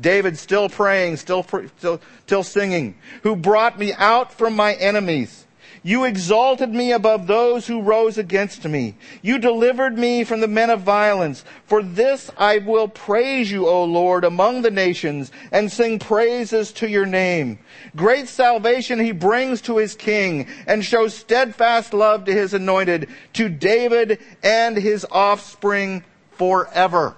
David 0.00 0.38
still 0.38 0.68
praying, 0.68 1.16
still, 1.18 1.44
still, 1.78 2.00
still 2.26 2.42
singing, 2.42 2.96
who 3.22 3.36
brought 3.36 3.78
me 3.78 3.92
out 3.92 4.32
from 4.32 4.56
my 4.56 4.74
enemies 4.74 5.46
you 5.82 6.04
exalted 6.04 6.70
me 6.70 6.92
above 6.92 7.26
those 7.26 7.66
who 7.66 7.82
rose 7.82 8.16
against 8.16 8.64
me. 8.64 8.94
You 9.20 9.38
delivered 9.38 9.98
me 9.98 10.22
from 10.22 10.40
the 10.40 10.48
men 10.48 10.70
of 10.70 10.82
violence. 10.82 11.44
For 11.66 11.82
this 11.82 12.30
I 12.38 12.58
will 12.58 12.86
praise 12.86 13.50
you, 13.50 13.66
O 13.66 13.82
Lord, 13.84 14.24
among 14.24 14.62
the 14.62 14.70
nations 14.70 15.32
and 15.50 15.72
sing 15.72 15.98
praises 15.98 16.72
to 16.74 16.88
your 16.88 17.06
name. 17.06 17.58
Great 17.96 18.28
salvation 18.28 19.00
he 19.00 19.12
brings 19.12 19.60
to 19.62 19.78
his 19.78 19.94
king 19.94 20.46
and 20.66 20.84
shows 20.84 21.14
steadfast 21.14 21.92
love 21.92 22.26
to 22.26 22.32
his 22.32 22.54
anointed, 22.54 23.08
to 23.32 23.48
David 23.48 24.20
and 24.42 24.76
his 24.76 25.04
offspring 25.10 26.04
forever. 26.30 27.16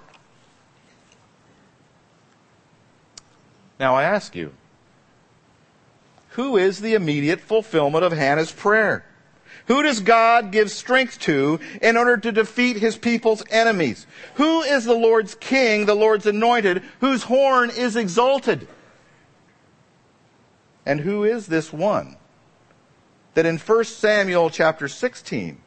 Now 3.79 3.95
I 3.95 4.03
ask 4.03 4.35
you, 4.35 4.53
who 6.35 6.57
is 6.57 6.81
the 6.81 6.95
immediate 6.95 7.39
fulfillment 7.39 8.03
of 8.03 8.11
Hannah's 8.11 8.51
prayer? 8.51 9.05
Who 9.67 9.81
does 9.81 10.01
God 10.01 10.51
give 10.51 10.69
strength 10.69 11.17
to 11.21 11.61
in 11.81 11.95
order 11.95 12.17
to 12.17 12.31
defeat 12.31 12.75
his 12.75 12.97
people's 12.97 13.41
enemies? 13.49 14.05
Who 14.35 14.61
is 14.61 14.83
the 14.83 14.93
Lord's 14.93 15.35
king, 15.35 15.85
the 15.85 15.95
Lord's 15.95 16.25
anointed, 16.25 16.83
whose 16.99 17.23
horn 17.23 17.69
is 17.69 17.95
exalted? 17.95 18.67
And 20.85 20.99
who 20.99 21.23
is 21.23 21.47
this 21.47 21.71
one 21.71 22.17
that 23.33 23.45
in 23.45 23.57
1 23.57 23.83
Samuel 23.85 24.49
chapter 24.49 24.89
16, 24.89 25.57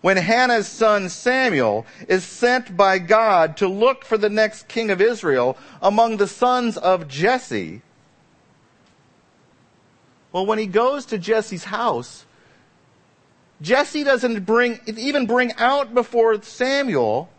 when 0.00 0.16
Hannah's 0.16 0.68
son 0.68 1.08
Samuel 1.08 1.86
is 2.08 2.22
sent 2.22 2.76
by 2.76 3.00
God 3.00 3.56
to 3.56 3.66
look 3.66 4.04
for 4.04 4.16
the 4.16 4.30
next 4.30 4.68
king 4.68 4.92
of 4.92 5.00
Israel 5.00 5.58
among 5.82 6.18
the 6.18 6.28
sons 6.28 6.76
of 6.76 7.08
Jesse, 7.08 7.82
well, 10.32 10.46
when 10.46 10.58
he 10.58 10.66
goes 10.66 11.06
to 11.06 11.18
Jesse's 11.18 11.64
house, 11.64 12.26
Jesse 13.60 14.04
doesn't 14.04 14.44
bring, 14.44 14.80
even 14.86 15.26
bring 15.26 15.52
out 15.54 15.94
before 15.94 16.42
Samuel 16.42 17.30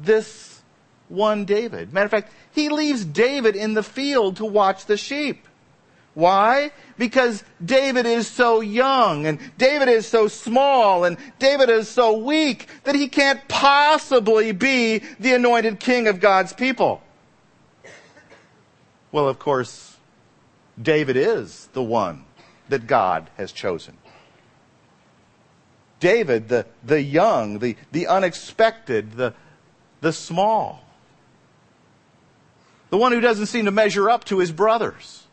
this 0.00 0.62
one 1.08 1.44
David. 1.44 1.92
Matter 1.92 2.06
of 2.06 2.10
fact, 2.10 2.32
he 2.52 2.68
leaves 2.68 3.04
David 3.04 3.54
in 3.54 3.74
the 3.74 3.82
field 3.82 4.36
to 4.36 4.44
watch 4.44 4.86
the 4.86 4.96
sheep. 4.96 5.46
Why? 6.14 6.70
Because 6.96 7.42
David 7.64 8.06
is 8.06 8.28
so 8.28 8.60
young 8.60 9.26
and 9.26 9.38
David 9.58 9.88
is 9.88 10.06
so 10.06 10.28
small 10.28 11.04
and 11.04 11.16
David 11.40 11.68
is 11.68 11.88
so 11.88 12.16
weak 12.16 12.68
that 12.84 12.94
he 12.94 13.08
can't 13.08 13.46
possibly 13.48 14.52
be 14.52 14.98
the 15.18 15.34
anointed 15.34 15.80
king 15.80 16.06
of 16.06 16.20
God's 16.20 16.52
people. 16.52 17.02
Well, 19.10 19.28
of 19.28 19.40
course, 19.40 19.93
David 20.80 21.16
is 21.16 21.68
the 21.72 21.82
one 21.82 22.24
that 22.68 22.86
God 22.86 23.30
has 23.36 23.52
chosen. 23.52 23.96
David, 26.00 26.48
the, 26.48 26.66
the 26.82 27.00
young, 27.00 27.60
the, 27.60 27.76
the 27.92 28.06
unexpected, 28.06 29.12
the, 29.12 29.34
the 30.00 30.12
small. 30.12 30.84
The 32.90 32.98
one 32.98 33.12
who 33.12 33.20
doesn't 33.20 33.46
seem 33.46 33.64
to 33.64 33.70
measure 33.70 34.10
up 34.10 34.24
to 34.24 34.38
his 34.38 34.52
brothers. 34.52 35.24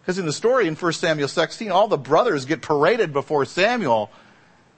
Because 0.00 0.18
in 0.18 0.26
the 0.26 0.32
story 0.32 0.66
in 0.66 0.74
1 0.74 0.92
Samuel 0.92 1.28
16, 1.28 1.70
all 1.70 1.88
the 1.88 1.98
brothers 1.98 2.44
get 2.44 2.62
paraded 2.62 3.12
before 3.12 3.44
Samuel, 3.44 4.10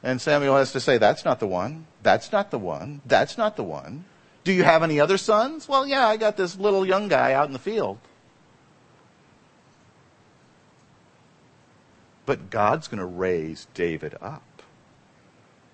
and 0.02 0.20
Samuel 0.20 0.56
has 0.56 0.72
to 0.72 0.80
say, 0.80 0.98
That's 0.98 1.24
not 1.24 1.40
the 1.40 1.46
one. 1.46 1.86
That's 2.02 2.32
not 2.32 2.50
the 2.50 2.58
one. 2.58 3.00
That's 3.04 3.36
not 3.36 3.56
the 3.56 3.62
one. 3.62 4.04
Do 4.44 4.52
you 4.52 4.64
have 4.64 4.82
any 4.82 4.98
other 4.98 5.18
sons? 5.18 5.68
Well, 5.68 5.86
yeah, 5.86 6.06
I 6.06 6.16
got 6.16 6.36
this 6.36 6.56
little 6.56 6.86
young 6.86 7.08
guy 7.08 7.32
out 7.32 7.46
in 7.46 7.52
the 7.52 7.58
field. 7.58 7.98
But 12.30 12.48
God's 12.48 12.86
going 12.86 13.00
to 13.00 13.04
raise 13.04 13.66
David 13.74 14.14
up. 14.22 14.62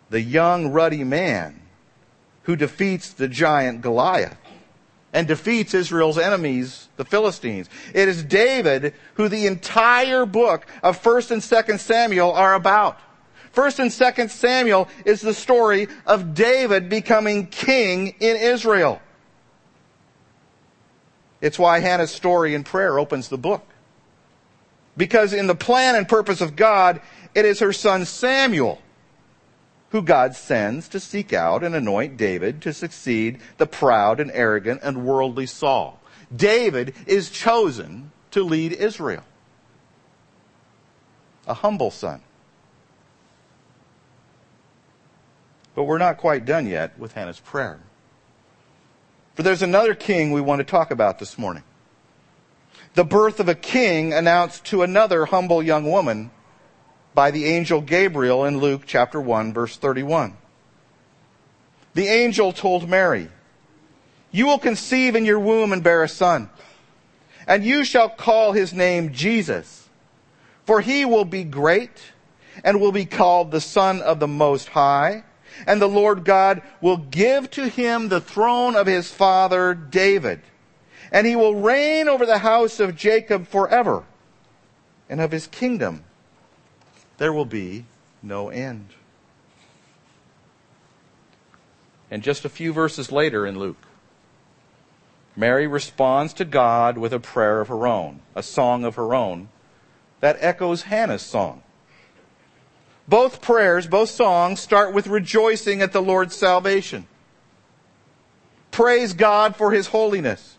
The 0.08 0.22
young, 0.22 0.68
ruddy 0.68 1.04
man 1.04 1.60
who 2.44 2.56
defeats 2.56 3.12
the 3.12 3.28
giant 3.28 3.82
Goliath 3.82 4.38
and 5.12 5.28
defeats 5.28 5.74
Israel's 5.74 6.16
enemies, 6.16 6.88
the 6.96 7.04
Philistines. 7.04 7.68
It 7.92 8.08
is 8.08 8.24
David 8.24 8.94
who 9.16 9.28
the 9.28 9.46
entire 9.46 10.24
book 10.24 10.64
of 10.82 10.98
1st 11.02 11.30
and 11.32 11.42
2nd 11.42 11.78
Samuel 11.78 12.32
are 12.32 12.54
about. 12.54 12.98
1st 13.54 13.78
and 13.80 13.90
2nd 13.90 14.30
Samuel 14.30 14.88
is 15.04 15.20
the 15.20 15.34
story 15.34 15.88
of 16.06 16.32
David 16.32 16.88
becoming 16.88 17.48
king 17.48 18.14
in 18.18 18.34
Israel. 18.34 19.02
It's 21.42 21.58
why 21.58 21.80
Hannah's 21.80 22.12
story 22.12 22.54
in 22.54 22.64
prayer 22.64 22.98
opens 22.98 23.28
the 23.28 23.36
book. 23.36 23.62
Because 24.96 25.32
in 25.32 25.46
the 25.46 25.54
plan 25.54 25.94
and 25.94 26.08
purpose 26.08 26.40
of 26.40 26.56
God, 26.56 27.00
it 27.34 27.44
is 27.44 27.60
her 27.60 27.72
son 27.72 28.04
Samuel 28.04 28.80
who 29.90 30.02
God 30.02 30.34
sends 30.34 30.88
to 30.88 31.00
seek 31.00 31.32
out 31.32 31.62
and 31.62 31.74
anoint 31.74 32.16
David 32.16 32.60
to 32.62 32.72
succeed 32.72 33.38
the 33.56 33.66
proud 33.66 34.20
and 34.20 34.30
arrogant 34.32 34.80
and 34.82 35.06
worldly 35.06 35.46
Saul. 35.46 36.00
David 36.34 36.94
is 37.06 37.30
chosen 37.30 38.10
to 38.32 38.42
lead 38.42 38.72
Israel. 38.72 39.22
A 41.46 41.54
humble 41.54 41.90
son. 41.90 42.20
But 45.74 45.84
we're 45.84 45.98
not 45.98 46.16
quite 46.16 46.44
done 46.44 46.66
yet 46.66 46.98
with 46.98 47.12
Hannah's 47.12 47.38
prayer. 47.38 47.78
For 49.34 49.42
there's 49.42 49.62
another 49.62 49.94
king 49.94 50.32
we 50.32 50.40
want 50.40 50.60
to 50.60 50.64
talk 50.64 50.90
about 50.90 51.18
this 51.18 51.38
morning. 51.38 51.62
The 52.96 53.04
birth 53.04 53.40
of 53.40 53.48
a 53.50 53.54
king 53.54 54.14
announced 54.14 54.64
to 54.66 54.82
another 54.82 55.26
humble 55.26 55.62
young 55.62 55.84
woman 55.84 56.30
by 57.14 57.30
the 57.30 57.44
angel 57.44 57.82
Gabriel 57.82 58.46
in 58.46 58.56
Luke 58.56 58.84
chapter 58.86 59.20
1 59.20 59.52
verse 59.52 59.76
31. 59.76 60.34
The 61.92 62.08
angel 62.08 62.54
told 62.54 62.88
Mary, 62.88 63.28
You 64.30 64.46
will 64.46 64.58
conceive 64.58 65.14
in 65.14 65.26
your 65.26 65.38
womb 65.38 65.74
and 65.74 65.82
bear 65.82 66.04
a 66.04 66.08
son, 66.08 66.48
and 67.46 67.62
you 67.62 67.84
shall 67.84 68.08
call 68.08 68.52
his 68.52 68.72
name 68.72 69.12
Jesus, 69.12 69.90
for 70.64 70.80
he 70.80 71.04
will 71.04 71.26
be 71.26 71.44
great 71.44 72.00
and 72.64 72.80
will 72.80 72.92
be 72.92 73.04
called 73.04 73.50
the 73.50 73.60
Son 73.60 74.00
of 74.00 74.20
the 74.20 74.26
Most 74.26 74.70
High, 74.70 75.22
and 75.66 75.82
the 75.82 75.86
Lord 75.86 76.24
God 76.24 76.62
will 76.80 76.96
give 76.96 77.50
to 77.50 77.68
him 77.68 78.08
the 78.08 78.22
throne 78.22 78.74
of 78.74 78.86
his 78.86 79.12
father 79.12 79.74
David, 79.74 80.40
and 81.12 81.26
he 81.26 81.36
will 81.36 81.54
reign 81.54 82.08
over 82.08 82.26
the 82.26 82.38
house 82.38 82.80
of 82.80 82.96
Jacob 82.96 83.46
forever, 83.46 84.04
and 85.08 85.20
of 85.20 85.32
his 85.32 85.46
kingdom 85.46 86.04
there 87.18 87.32
will 87.32 87.46
be 87.46 87.84
no 88.22 88.48
end. 88.48 88.88
And 92.10 92.22
just 92.22 92.44
a 92.44 92.48
few 92.48 92.72
verses 92.72 93.10
later 93.10 93.46
in 93.46 93.58
Luke, 93.58 93.86
Mary 95.34 95.66
responds 95.66 96.32
to 96.34 96.44
God 96.44 96.96
with 96.96 97.12
a 97.12 97.20
prayer 97.20 97.60
of 97.60 97.68
her 97.68 97.86
own, 97.86 98.20
a 98.34 98.42
song 98.42 98.84
of 98.84 98.94
her 98.94 99.14
own, 99.14 99.48
that 100.20 100.36
echoes 100.40 100.82
Hannah's 100.82 101.22
song. 101.22 101.62
Both 103.08 103.40
prayers, 103.40 103.86
both 103.86 104.10
songs 104.10 104.60
start 104.60 104.92
with 104.92 105.06
rejoicing 105.06 105.82
at 105.82 105.92
the 105.92 106.02
Lord's 106.02 106.34
salvation. 106.34 107.06
Praise 108.70 109.12
God 109.12 109.56
for 109.56 109.70
His 109.72 109.88
holiness 109.88 110.55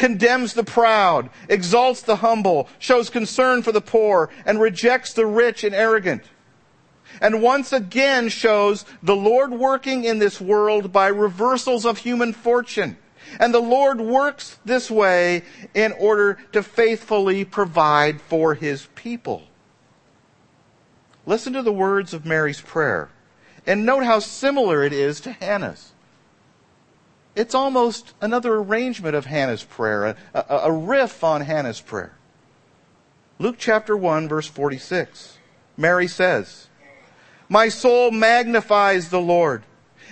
condemns 0.00 0.54
the 0.54 0.64
proud, 0.64 1.28
exalts 1.46 2.00
the 2.00 2.16
humble, 2.16 2.66
shows 2.78 3.10
concern 3.10 3.62
for 3.62 3.70
the 3.70 3.82
poor, 3.82 4.30
and 4.46 4.58
rejects 4.58 5.12
the 5.12 5.26
rich 5.26 5.62
and 5.62 5.74
arrogant. 5.74 6.22
And 7.20 7.42
once 7.42 7.70
again 7.70 8.30
shows 8.30 8.86
the 9.02 9.14
Lord 9.14 9.52
working 9.52 10.04
in 10.04 10.18
this 10.18 10.40
world 10.40 10.90
by 10.90 11.08
reversals 11.08 11.84
of 11.84 11.98
human 11.98 12.32
fortune. 12.32 12.96
And 13.38 13.52
the 13.52 13.60
Lord 13.60 14.00
works 14.00 14.58
this 14.64 14.90
way 14.90 15.42
in 15.74 15.92
order 15.92 16.38
to 16.52 16.62
faithfully 16.62 17.44
provide 17.44 18.22
for 18.22 18.54
his 18.54 18.88
people. 18.94 19.42
Listen 21.26 21.52
to 21.52 21.62
the 21.62 21.74
words 21.74 22.14
of 22.14 22.24
Mary's 22.24 22.62
prayer 22.62 23.10
and 23.66 23.84
note 23.84 24.04
how 24.04 24.18
similar 24.18 24.82
it 24.82 24.94
is 24.94 25.20
to 25.20 25.32
Hannah's. 25.32 25.89
It's 27.36 27.54
almost 27.54 28.14
another 28.20 28.54
arrangement 28.54 29.14
of 29.14 29.26
Hannah's 29.26 29.62
prayer, 29.62 30.04
a, 30.04 30.16
a, 30.34 30.56
a 30.64 30.72
riff 30.72 31.22
on 31.22 31.42
Hannah's 31.42 31.80
prayer. 31.80 32.12
Luke 33.38 33.56
chapter 33.58 33.96
1, 33.96 34.28
verse 34.28 34.48
46. 34.48 35.38
Mary 35.76 36.08
says, 36.08 36.68
My 37.48 37.68
soul 37.68 38.10
magnifies 38.10 39.08
the 39.08 39.20
Lord, 39.20 39.62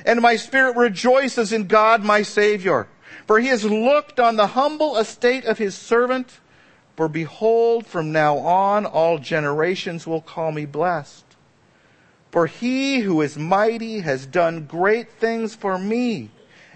and 0.07 0.21
my 0.21 0.37
spirit 0.37 0.77
rejoices 0.77 1.53
in 1.53 1.67
God 1.67 2.05
my 2.05 2.23
Savior, 2.23 2.87
for 3.27 3.41
he 3.41 3.49
has 3.49 3.65
looked 3.65 4.21
on 4.21 4.37
the 4.37 4.49
humble 4.49 4.97
estate 4.97 5.45
of 5.45 5.59
his 5.59 5.75
servant. 5.75 6.41
For 6.97 7.09
behold, 7.09 7.87
from 7.87 8.13
now 8.13 8.39
on 8.39 8.87
all 8.87 9.19
generations 9.19 10.07
will 10.07 10.23
call 10.23 10.51
me 10.53 10.67
blessed. 10.67 11.25
For 12.31 12.47
he 12.47 13.01
who 13.01 13.21
is 13.21 13.37
mighty 13.37 14.01
has 14.01 14.27
done 14.27 14.67
great 14.67 15.11
things 15.13 15.55
for 15.55 15.79
me 15.79 16.31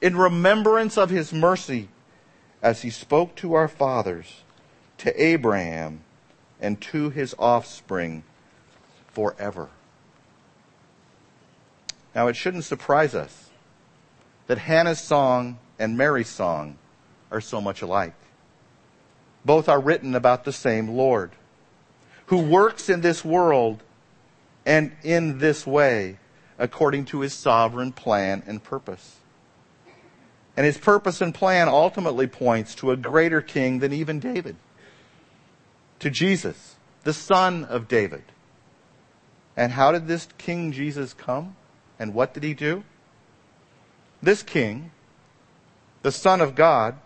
in 0.00 0.16
remembrance 0.16 0.96
of 0.96 1.10
his 1.10 1.32
mercy 1.32 1.88
as 2.62 2.82
he 2.82 2.90
spoke 2.90 3.34
to 3.36 3.54
our 3.54 3.68
fathers, 3.68 4.42
to 4.98 5.22
Abraham, 5.22 6.00
and 6.60 6.80
to 6.80 7.10
his 7.10 7.34
offspring 7.38 8.22
forever. 9.12 9.68
Now, 12.14 12.28
it 12.28 12.36
shouldn't 12.36 12.64
surprise 12.64 13.14
us 13.14 13.50
that 14.46 14.58
Hannah's 14.58 15.00
song 15.00 15.58
and 15.78 15.96
Mary's 15.96 16.28
song 16.28 16.76
are 17.30 17.40
so 17.40 17.60
much 17.60 17.82
alike. 17.82 18.14
Both 19.44 19.68
are 19.68 19.80
written 19.80 20.14
about 20.14 20.44
the 20.44 20.52
same 20.52 20.88
Lord, 20.88 21.30
who 22.26 22.38
works 22.38 22.88
in 22.88 23.00
this 23.00 23.24
world 23.24 23.82
and 24.66 24.92
in 25.02 25.38
this 25.38 25.66
way 25.66 26.18
according 26.58 27.06
to 27.06 27.20
his 27.20 27.32
sovereign 27.32 27.92
plan 27.92 28.42
and 28.46 28.62
purpose. 28.62 29.19
And 30.60 30.66
his 30.66 30.76
purpose 30.76 31.22
and 31.22 31.34
plan 31.34 31.70
ultimately 31.70 32.26
points 32.26 32.74
to 32.74 32.90
a 32.90 32.96
greater 32.98 33.40
king 33.40 33.78
than 33.78 33.94
even 33.94 34.20
David. 34.20 34.56
To 36.00 36.10
Jesus, 36.10 36.76
the 37.02 37.14
son 37.14 37.64
of 37.64 37.88
David. 37.88 38.24
And 39.56 39.72
how 39.72 39.90
did 39.90 40.06
this 40.06 40.28
King 40.36 40.70
Jesus 40.70 41.14
come? 41.14 41.56
And 41.98 42.12
what 42.12 42.34
did 42.34 42.42
he 42.42 42.52
do? 42.52 42.84
This 44.22 44.42
king, 44.42 44.90
the 46.02 46.12
Son 46.12 46.42
of 46.42 46.54
God, 46.54 46.98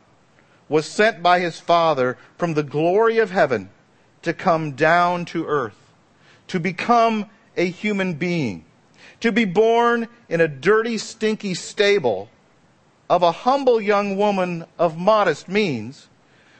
was 0.68 0.84
sent 0.84 1.22
by 1.22 1.38
his 1.38 1.60
Father 1.60 2.18
from 2.36 2.54
the 2.54 2.64
glory 2.64 3.18
of 3.18 3.30
heaven 3.30 3.70
to 4.22 4.32
come 4.32 4.72
down 4.72 5.26
to 5.26 5.46
earth, 5.46 5.78
to 6.48 6.58
become 6.58 7.30
a 7.56 7.70
human 7.70 8.14
being, 8.14 8.64
to 9.20 9.30
be 9.30 9.44
born 9.44 10.08
in 10.28 10.40
a 10.40 10.48
dirty, 10.48 10.98
stinky 10.98 11.54
stable 11.54 12.28
of 13.14 13.22
a 13.22 13.30
humble 13.30 13.80
young 13.80 14.16
woman 14.16 14.64
of 14.76 14.98
modest 14.98 15.48
means, 15.48 16.08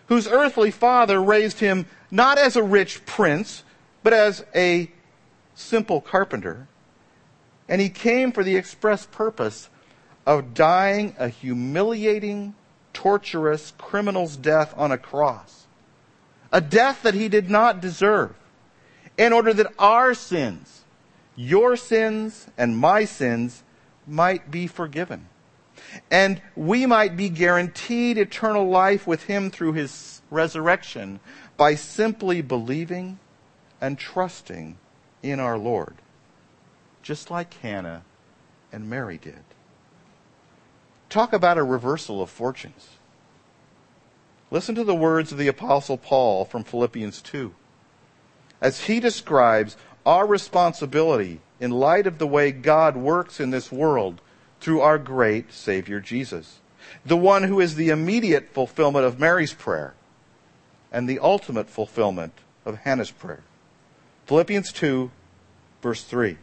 whose 0.07 0.29
earthly 0.29 0.71
father 0.71 1.21
raised 1.21 1.59
him 1.59 1.85
not 2.13 2.39
as 2.39 2.55
a 2.55 2.63
rich 2.63 3.05
prince, 3.05 3.65
but 4.05 4.13
as 4.13 4.45
a 4.55 4.89
simple 5.57 6.01
carpenter. 6.01 6.69
And 7.69 7.81
he 7.81 7.89
came 7.89 8.31
for 8.31 8.45
the 8.45 8.55
express 8.55 9.05
purpose 9.05 9.69
of 10.25 10.55
dying 10.55 11.17
a 11.19 11.29
humiliating, 11.29 12.55
torturous 12.93 13.73
criminal's 13.77 14.37
death 14.37 14.73
on 14.77 14.93
a 14.93 14.99
cross. 14.99 15.67
A 16.53 16.61
death 16.61 17.03
that 17.03 17.15
he 17.15 17.29
did 17.29 17.51
not 17.51 17.81
deserve. 17.81 18.33
In 19.19 19.33
order 19.33 19.53
that 19.55 19.73
our 19.77 20.15
sins, 20.15 20.85
your 21.35 21.75
sins 21.75 22.47
and 22.57 22.79
my 22.79 23.07
sins, 23.07 23.65
might 24.07 24.53
be 24.53 24.69
forgiven. 24.69 25.27
And 26.11 26.41
we 26.57 26.87
might 26.87 27.17
be 27.17 27.29
guaranteed 27.29 28.19
eternal 28.19 28.69
life 28.69 29.07
with 29.07 29.25
him 29.25 29.51
through 29.51 29.75
his 29.75 30.23
resurrection 30.31 31.21
by 31.57 31.75
simply 31.75 32.43
believing 32.43 33.19
and 33.81 33.99
trusting 33.99 34.79
in 35.23 35.41
our 35.41 35.59
Lord, 35.59 35.97
just 37.03 37.31
like 37.31 37.55
Hannah 37.55 38.03
and 38.73 38.89
Mary 38.89 39.19
did. 39.19 39.45
Talk 41.09 41.33
about 41.33 41.59
a 41.59 41.63
reversal 41.63 42.23
of 42.23 42.31
fortunes. 42.31 42.89
Listen 44.51 44.75
to 44.75 44.85
the 44.85 44.95
words 44.95 45.33
of 45.33 45.39
the 45.39 45.49
Apostle 45.49 45.97
Paul 45.97 46.45
from 46.45 46.65
Philippians 46.65 47.21
2 47.23 47.55
as 48.61 48.85
he 48.85 49.01
describes 49.01 49.77
our 50.07 50.27
responsibility 50.27 51.41
in 51.61 51.71
light 51.71 52.07
of 52.07 52.19
the 52.19 52.27
way 52.27 52.51
God 52.51 52.97
works 52.97 53.41
in 53.41 53.51
this 53.51 53.71
world 53.71 54.21
through 54.65 54.81
our 54.81 54.97
great 54.97 55.53
Savior 55.53 56.01
Jesus, 56.01 56.61
the 57.05 57.19
one 57.19 57.43
who 57.43 57.61
is 57.61 57.75
the 57.75 57.91
immediate 57.91 58.49
fulfillment 58.55 59.05
of 59.05 59.21
Mary's 59.21 59.53
prayer 59.53 59.93
and 60.91 61.07
the 61.07 61.19
ultimate 61.19 61.69
fulfillment 61.69 62.33
of 62.65 62.79
Hannah's 62.79 63.11
prayer. 63.11 63.43
Philippians 64.25 64.73
2, 64.73 65.11
verse 65.83 66.03
3. 66.05 66.39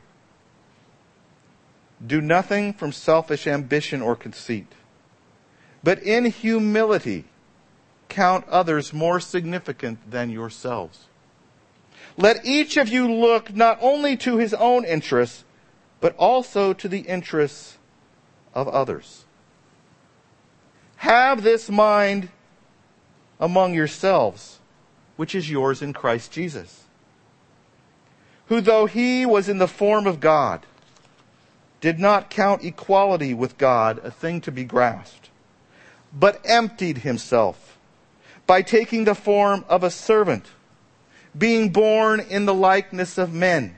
Do 2.05 2.21
nothing 2.21 2.73
from 2.73 2.91
selfish 2.91 3.47
ambition 3.47 4.03
or 4.03 4.15
conceit, 4.15 4.67
but 5.83 5.97
in 6.03 6.25
humility 6.25 7.25
count 8.07 8.47
others 8.49 8.93
more 8.93 9.19
significant 9.19 10.11
than 10.11 10.29
yourselves. 10.29 11.05
Let 12.17 12.45
each 12.45 12.77
of 12.77 12.87
you 12.87 13.11
look 13.11 13.55
not 13.55 13.79
only 13.81 14.15
to 14.17 14.37
his 14.37 14.53
own 14.53 14.85
interests, 14.85 15.43
but 15.99 16.15
also 16.17 16.73
to 16.73 16.87
the 16.87 16.99
interests 16.99 17.79
of 18.53 18.67
others. 18.67 19.25
Have 20.97 21.43
this 21.43 21.69
mind 21.69 22.29
among 23.39 23.73
yourselves, 23.73 24.59
which 25.15 25.33
is 25.33 25.49
yours 25.49 25.81
in 25.81 25.93
Christ 25.93 26.31
Jesus 26.31 26.81
who 28.51 28.59
though 28.59 28.85
he 28.85 29.25
was 29.25 29.47
in 29.47 29.59
the 29.59 29.67
form 29.67 30.05
of 30.05 30.19
God, 30.19 30.65
did 31.79 31.97
not 31.97 32.29
count 32.29 32.65
equality 32.65 33.33
with 33.33 33.57
God 33.57 33.97
a 34.03 34.11
thing 34.11 34.41
to 34.41 34.51
be 34.51 34.65
grasped, 34.65 35.29
but 36.11 36.41
emptied 36.43 36.97
himself 36.97 37.77
by 38.45 38.61
taking 38.61 39.05
the 39.05 39.15
form 39.15 39.63
of 39.69 39.85
a 39.85 39.89
servant, 39.89 40.47
being 41.37 41.69
born 41.69 42.19
in 42.19 42.45
the 42.45 42.53
likeness 42.53 43.17
of 43.17 43.33
men. 43.33 43.77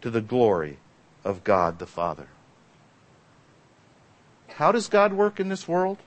to 0.00 0.10
the 0.10 0.20
glory 0.20 0.78
of 1.24 1.44
God 1.44 1.78
the 1.78 1.86
Father. 1.86 2.28
How 4.54 4.72
does 4.72 4.88
God 4.88 5.12
work 5.12 5.40
in 5.40 5.48
this 5.48 5.66
world? 5.68 5.98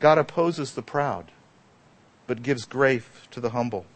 God 0.00 0.18
opposes 0.18 0.72
the 0.72 0.82
proud 0.82 1.32
but 2.28 2.42
gives 2.42 2.64
grace 2.66 3.02
to 3.32 3.40
the 3.40 3.50
humble. 3.50 3.86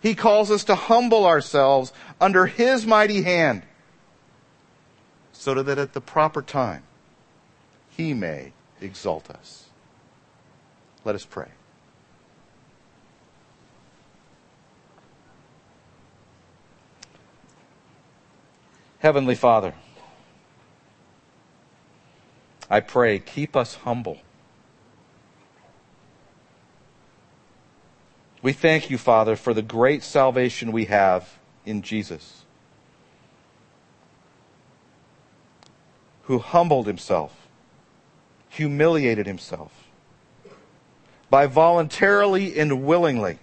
He 0.00 0.16
calls 0.16 0.50
us 0.50 0.64
to 0.64 0.74
humble 0.74 1.24
ourselves 1.24 1.92
under 2.20 2.46
His 2.46 2.84
mighty 2.84 3.22
hand 3.22 3.62
so 5.32 5.62
that 5.62 5.78
at 5.78 5.92
the 5.92 6.00
proper 6.00 6.42
time 6.42 6.82
He 7.90 8.14
may 8.14 8.52
exalt 8.80 9.30
us. 9.30 9.66
Let 11.04 11.14
us 11.14 11.24
pray. 11.24 11.48
Heavenly 19.02 19.34
Father, 19.34 19.74
I 22.70 22.78
pray, 22.78 23.18
keep 23.18 23.56
us 23.56 23.74
humble. 23.74 24.18
We 28.42 28.52
thank 28.52 28.90
you, 28.90 28.98
Father, 28.98 29.34
for 29.34 29.52
the 29.54 29.60
great 29.60 30.04
salvation 30.04 30.70
we 30.70 30.84
have 30.84 31.40
in 31.66 31.82
Jesus, 31.82 32.44
who 36.26 36.38
humbled 36.38 36.86
himself, 36.86 37.48
humiliated 38.50 39.26
himself, 39.26 39.72
by 41.28 41.46
voluntarily 41.46 42.56
and 42.56 42.84
willingly 42.84 43.40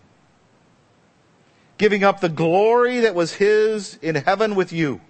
giving 1.77 2.05
up 2.05 2.21
the 2.21 2.29
glory 2.29 3.01
that 3.01 3.13
was 3.13 3.33
his 3.33 3.95
in 4.01 4.15
heaven 4.15 4.55
with 4.55 4.71
you 4.71 5.01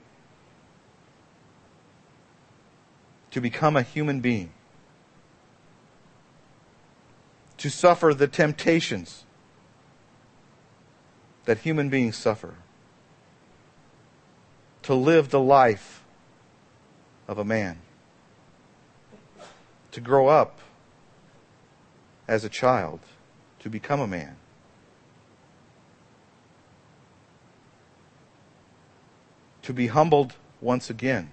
to 3.31 3.41
become 3.41 3.75
a 3.75 3.81
human 3.81 4.19
being, 4.19 4.51
to 7.57 7.69
suffer 7.69 8.13
the 8.13 8.27
temptations 8.27 9.25
that 11.49 11.57
human 11.57 11.89
beings 11.89 12.15
suffer. 12.15 12.53
To 14.83 14.93
live 14.93 15.29
the 15.29 15.39
life 15.39 16.03
of 17.27 17.37
a 17.37 17.43
man. 17.43 17.79
To 19.91 19.99
grow 19.99 20.27
up 20.27 20.59
as 22.27 22.43
a 22.43 22.49
child. 22.49 22.99
To 23.61 23.69
become 23.69 23.99
a 23.99 24.05
man. 24.05 24.35
To 29.63 29.73
be 29.73 29.87
humbled 29.87 30.35
once 30.61 30.89
again. 30.89 31.31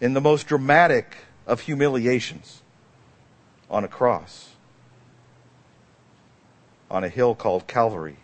In 0.00 0.14
the 0.14 0.20
most 0.20 0.46
dramatic 0.46 1.16
of 1.46 1.60
humiliations 1.60 2.62
on 3.70 3.84
a 3.84 3.88
cross 3.88 4.50
on 6.90 7.04
a 7.04 7.08
hill 7.08 7.34
called 7.34 7.66
Calvary 7.66 8.16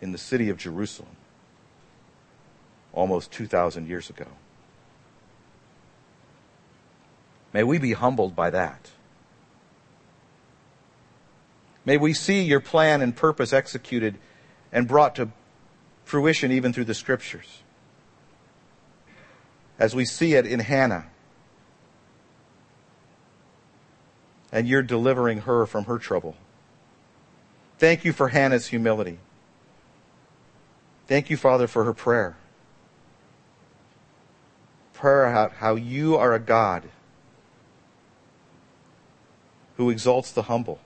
in 0.00 0.12
the 0.12 0.18
city 0.18 0.48
of 0.48 0.58
Jerusalem 0.58 1.16
almost 2.92 3.30
2,000 3.32 3.86
years 3.86 4.10
ago. 4.10 4.26
May 7.52 7.62
we 7.62 7.78
be 7.78 7.92
humbled 7.92 8.34
by 8.34 8.50
that. 8.50 8.90
May 11.84 11.96
we 11.96 12.12
see 12.12 12.42
your 12.42 12.60
plan 12.60 13.00
and 13.00 13.14
purpose 13.14 13.52
executed 13.52 14.18
and 14.72 14.88
brought 14.88 15.14
to 15.16 15.28
fruition 16.04 16.50
even 16.50 16.72
through 16.72 16.84
the 16.84 16.94
scriptures. 16.94 17.62
As 19.78 19.94
we 19.94 20.04
see 20.04 20.34
it 20.34 20.46
in 20.46 20.60
Hannah. 20.60 21.06
And 24.52 24.66
you're 24.66 24.82
delivering 24.82 25.42
her 25.42 25.66
from 25.66 25.84
her 25.84 25.98
trouble. 25.98 26.36
Thank 27.78 28.04
you 28.04 28.12
for 28.12 28.28
Hannah's 28.28 28.68
humility. 28.68 29.18
Thank 31.06 31.30
you, 31.30 31.36
Father, 31.36 31.66
for 31.66 31.84
her 31.84 31.92
prayer. 31.92 32.36
Prayer 34.94 35.26
about 35.26 35.54
how 35.54 35.74
you 35.74 36.16
are 36.16 36.32
a 36.32 36.38
God 36.38 36.84
who 39.76 39.90
exalts 39.90 40.32
the 40.32 40.42
humble 40.42 40.80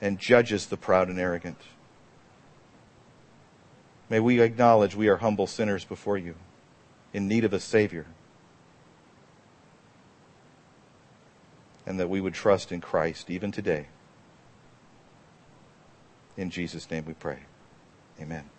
and 0.00 0.18
judges 0.18 0.66
the 0.66 0.76
proud 0.76 1.08
and 1.08 1.18
arrogant. 1.18 1.58
May 4.08 4.20
we 4.20 4.40
acknowledge 4.40 4.94
we 4.94 5.08
are 5.08 5.18
humble 5.18 5.46
sinners 5.46 5.84
before 5.84 6.18
you, 6.18 6.34
in 7.14 7.28
need 7.28 7.44
of 7.44 7.52
a 7.54 7.60
Savior, 7.60 8.06
and 11.86 11.98
that 12.00 12.10
we 12.10 12.20
would 12.20 12.34
trust 12.34 12.72
in 12.72 12.80
Christ 12.80 13.30
even 13.30 13.52
today. 13.52 13.86
In 16.36 16.50
Jesus' 16.50 16.90
name 16.90 17.04
we 17.06 17.14
pray. 17.14 17.38
Amen. 18.20 18.50